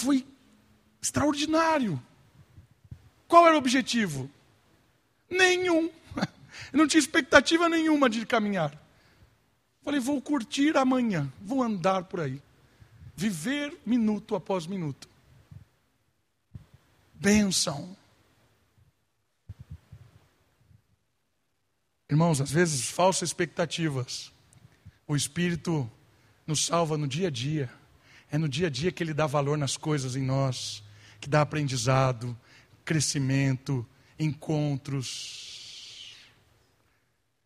[0.00, 0.26] Foi
[1.00, 2.00] extraordinário.
[3.28, 4.30] Qual era o objetivo?
[5.28, 5.90] Nenhum.
[6.72, 8.76] Eu não tinha expectativa nenhuma de caminhar.
[9.82, 12.40] Falei, vou curtir amanhã, vou andar por aí.
[13.14, 15.08] Viver minuto após minuto.
[17.14, 17.96] Bênção.
[22.08, 24.32] Irmãos, às vezes falsas expectativas.
[25.06, 25.90] O Espírito
[26.46, 27.70] nos salva no dia a dia.
[28.30, 30.82] É no dia a dia que Ele dá valor nas coisas em nós,
[31.20, 32.36] que dá aprendizado,
[32.84, 33.86] crescimento,
[34.18, 36.14] encontros.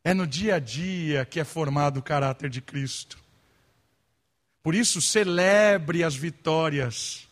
[0.03, 3.19] É no dia a dia que é formado o caráter de Cristo.
[4.63, 7.29] Por isso, celebre as vitórias,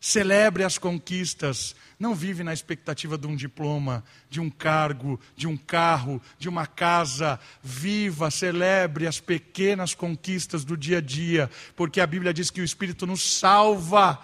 [0.00, 5.56] celebre as conquistas, não vive na expectativa de um diploma, de um cargo, de um
[5.56, 7.40] carro, de uma casa.
[7.62, 12.64] Viva, celebre as pequenas conquistas do dia a dia, porque a Bíblia diz que o
[12.64, 14.20] Espírito nos salva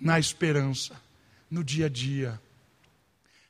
[0.00, 1.00] na esperança,
[1.50, 2.40] no dia a dia.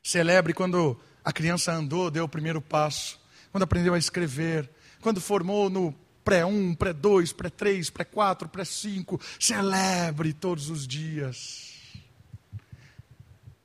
[0.03, 3.19] Celebre quando a criança andou, deu o primeiro passo,
[3.51, 4.69] quando aprendeu a escrever,
[5.01, 5.95] quando formou no
[6.25, 9.21] pré-1, pré-2, pré-3, pré-4, pré-5.
[9.39, 11.72] Celebre todos os dias.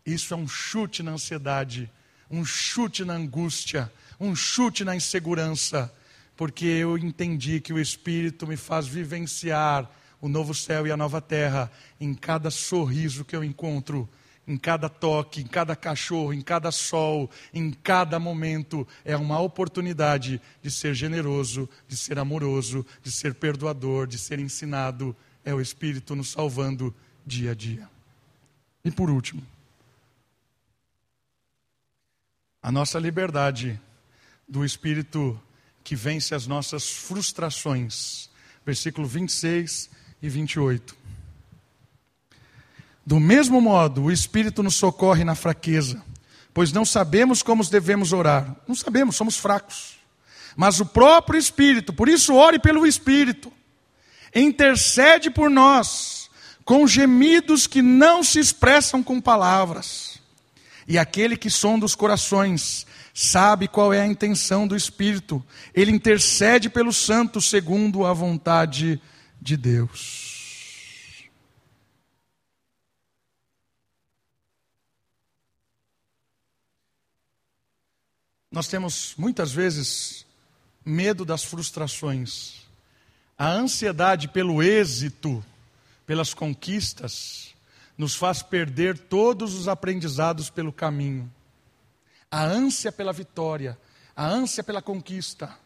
[0.08, 1.92] Isso é um chute na ansiedade,
[2.32, 5.94] um chute na angústia, um chute na insegurança,
[6.38, 9.92] porque eu entendi que o Espírito me faz vivenciar
[10.22, 14.08] o novo céu e a nova terra em cada sorriso que eu encontro,
[14.48, 18.88] em cada toque, em cada cachorro, em cada sol, em cada momento.
[19.04, 25.14] É uma oportunidade de ser generoso, de ser amoroso, de ser perdoador, de ser ensinado.
[25.44, 26.96] É o Espírito nos salvando
[27.26, 27.90] dia a dia.
[28.86, 29.44] E por último,
[32.62, 33.80] a nossa liberdade
[34.48, 35.40] do Espírito
[35.84, 38.30] que vence as nossas frustrações.
[38.66, 39.90] Versículo 26
[40.22, 40.96] e 28.
[43.06, 46.04] Do mesmo modo, o Espírito nos socorre na fraqueza,
[46.54, 48.54] pois não sabemos como devemos orar.
[48.68, 49.98] Não sabemos, somos fracos.
[50.58, 53.54] Mas o próprio Espírito, por isso ore pelo Espírito,
[54.36, 56.30] intercede por nós
[56.66, 60.17] com gemidos que não se expressam com palavras.
[60.88, 65.44] E aquele que sonda os corações sabe qual é a intenção do Espírito.
[65.74, 69.02] Ele intercede pelos santos segundo a vontade
[69.42, 70.38] de Deus.
[78.50, 80.26] Nós temos muitas vezes
[80.86, 82.62] medo das frustrações,
[83.38, 85.44] a ansiedade pelo êxito,
[86.06, 87.54] pelas conquistas,
[87.98, 91.32] nos faz perder todos os aprendizados pelo caminho.
[92.30, 93.78] A ânsia pela vitória,
[94.16, 95.58] a ânsia pela conquista,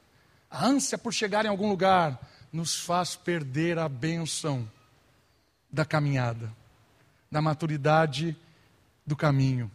[0.49, 2.19] a ânsia por chegar em algum lugar,
[2.51, 4.69] nos faz perder a bênção
[5.71, 6.53] da caminhada,
[7.29, 8.35] da maturidade
[9.05, 9.71] do caminho.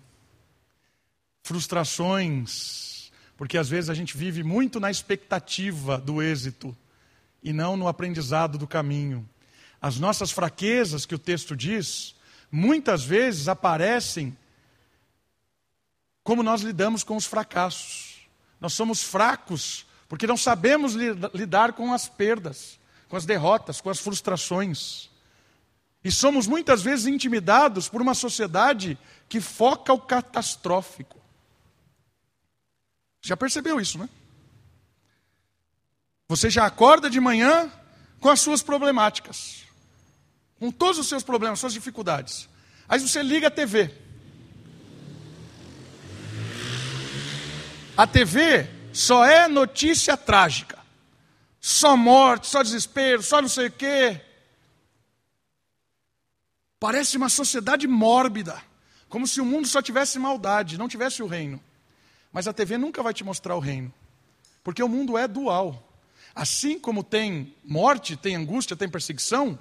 [1.42, 6.76] Frustrações, porque às vezes a gente vive muito na expectativa do êxito
[7.42, 9.28] e não no aprendizado do caminho.
[9.80, 12.15] As nossas fraquezas, que o texto diz,
[12.50, 14.36] muitas vezes aparecem
[16.22, 18.26] como nós lidamos com os fracassos.
[18.60, 22.78] Nós somos fracos porque não sabemos lidar com as perdas,
[23.08, 25.10] com as derrotas, com as frustrações.
[26.02, 28.96] E somos muitas vezes intimidados por uma sociedade
[29.28, 31.20] que foca o catastrófico.
[33.20, 34.08] Já percebeu isso, né?
[36.28, 37.70] Você já acorda de manhã
[38.20, 39.65] com as suas problemáticas
[40.58, 42.48] com todos os seus problemas, suas dificuldades.
[42.88, 43.90] Aí você liga a TV.
[47.96, 50.78] A TV só é notícia trágica.
[51.60, 54.20] Só morte, só desespero, só não sei o quê.
[56.78, 58.62] Parece uma sociedade mórbida,
[59.08, 61.60] como se o mundo só tivesse maldade, não tivesse o reino.
[62.32, 63.92] Mas a TV nunca vai te mostrar o reino,
[64.62, 65.82] porque o mundo é dual.
[66.34, 69.58] Assim como tem morte, tem angústia, tem perseguição,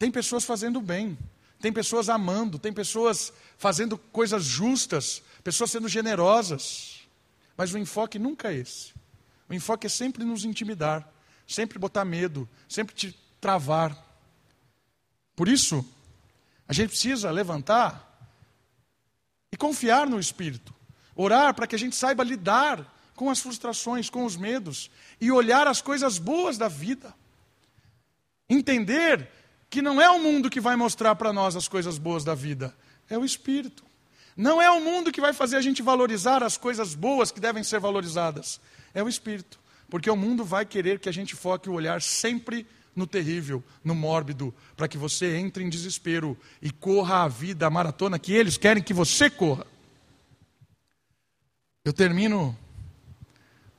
[0.00, 1.18] tem pessoas fazendo bem,
[1.60, 7.02] tem pessoas amando, tem pessoas fazendo coisas justas, pessoas sendo generosas.
[7.54, 8.94] Mas o enfoque nunca é esse.
[9.46, 11.06] O enfoque é sempre nos intimidar,
[11.46, 13.94] sempre botar medo, sempre te travar.
[15.36, 15.84] Por isso,
[16.66, 18.26] a gente precisa levantar
[19.52, 20.74] e confiar no Espírito,
[21.14, 24.90] orar para que a gente saiba lidar com as frustrações, com os medos
[25.20, 27.12] e olhar as coisas boas da vida.
[28.48, 29.39] Entender
[29.70, 32.74] que não é o mundo que vai mostrar para nós as coisas boas da vida,
[33.08, 33.84] é o Espírito.
[34.36, 37.62] Não é o mundo que vai fazer a gente valorizar as coisas boas que devem
[37.62, 38.60] ser valorizadas,
[38.92, 39.60] é o Espírito.
[39.88, 43.94] Porque o mundo vai querer que a gente foque o olhar sempre no terrível, no
[43.94, 48.56] mórbido, para que você entre em desespero e corra a vida, a maratona que eles
[48.56, 49.66] querem que você corra.
[51.84, 52.56] Eu termino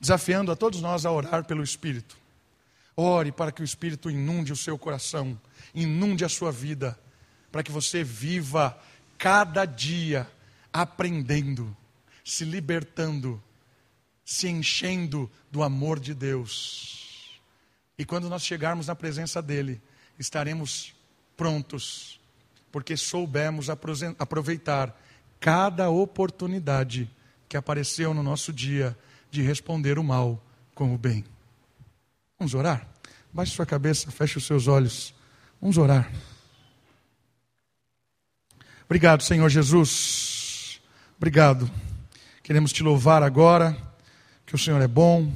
[0.00, 2.21] desafiando a todos nós a orar pelo Espírito.
[2.96, 5.40] Ore para que o Espírito inunde o seu coração,
[5.74, 6.98] inunde a sua vida,
[7.50, 8.78] para que você viva
[9.18, 10.30] cada dia
[10.72, 11.76] aprendendo,
[12.24, 13.42] se libertando,
[14.24, 17.40] se enchendo do amor de Deus.
[17.98, 19.80] E quando nós chegarmos na presença dEle,
[20.18, 20.94] estaremos
[21.36, 22.20] prontos,
[22.70, 24.98] porque soubemos aproveitar
[25.38, 27.10] cada oportunidade
[27.48, 28.96] que apareceu no nosso dia
[29.30, 30.42] de responder o mal
[30.74, 31.24] com o bem.
[32.42, 32.84] Vamos orar?
[33.32, 35.14] Baixe sua cabeça, feche os seus olhos.
[35.60, 36.10] Vamos orar.
[38.84, 40.80] Obrigado, Senhor Jesus.
[41.16, 41.70] Obrigado.
[42.42, 43.78] Queremos te louvar agora,
[44.44, 45.32] que o Senhor é bom.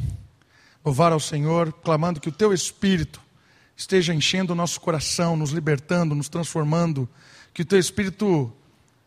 [0.84, 3.20] Louvar ao Senhor, clamando que o teu Espírito
[3.76, 7.08] esteja enchendo o nosso coração, nos libertando, nos transformando.
[7.54, 8.52] Que o teu Espírito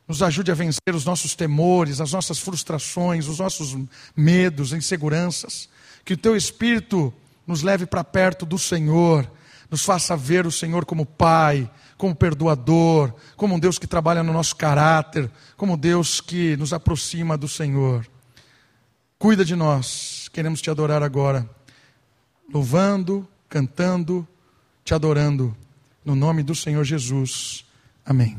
[0.08, 3.78] nos ajude a vencer os nossos temores, as nossas frustrações, os nossos
[4.16, 5.68] medos, inseguranças.
[6.06, 7.14] Que o teu Espírito
[7.50, 9.28] nos leve para perto do Senhor,
[9.72, 14.32] nos faça ver o Senhor como Pai, como perdoador, como um Deus que trabalha no
[14.32, 18.06] nosso caráter, como Deus que nos aproxima do Senhor.
[19.18, 21.50] Cuida de nós, queremos te adorar agora,
[22.54, 24.28] louvando, cantando,
[24.86, 25.58] te adorando,
[26.06, 27.66] no nome do Senhor Jesus.
[28.06, 28.38] Amém.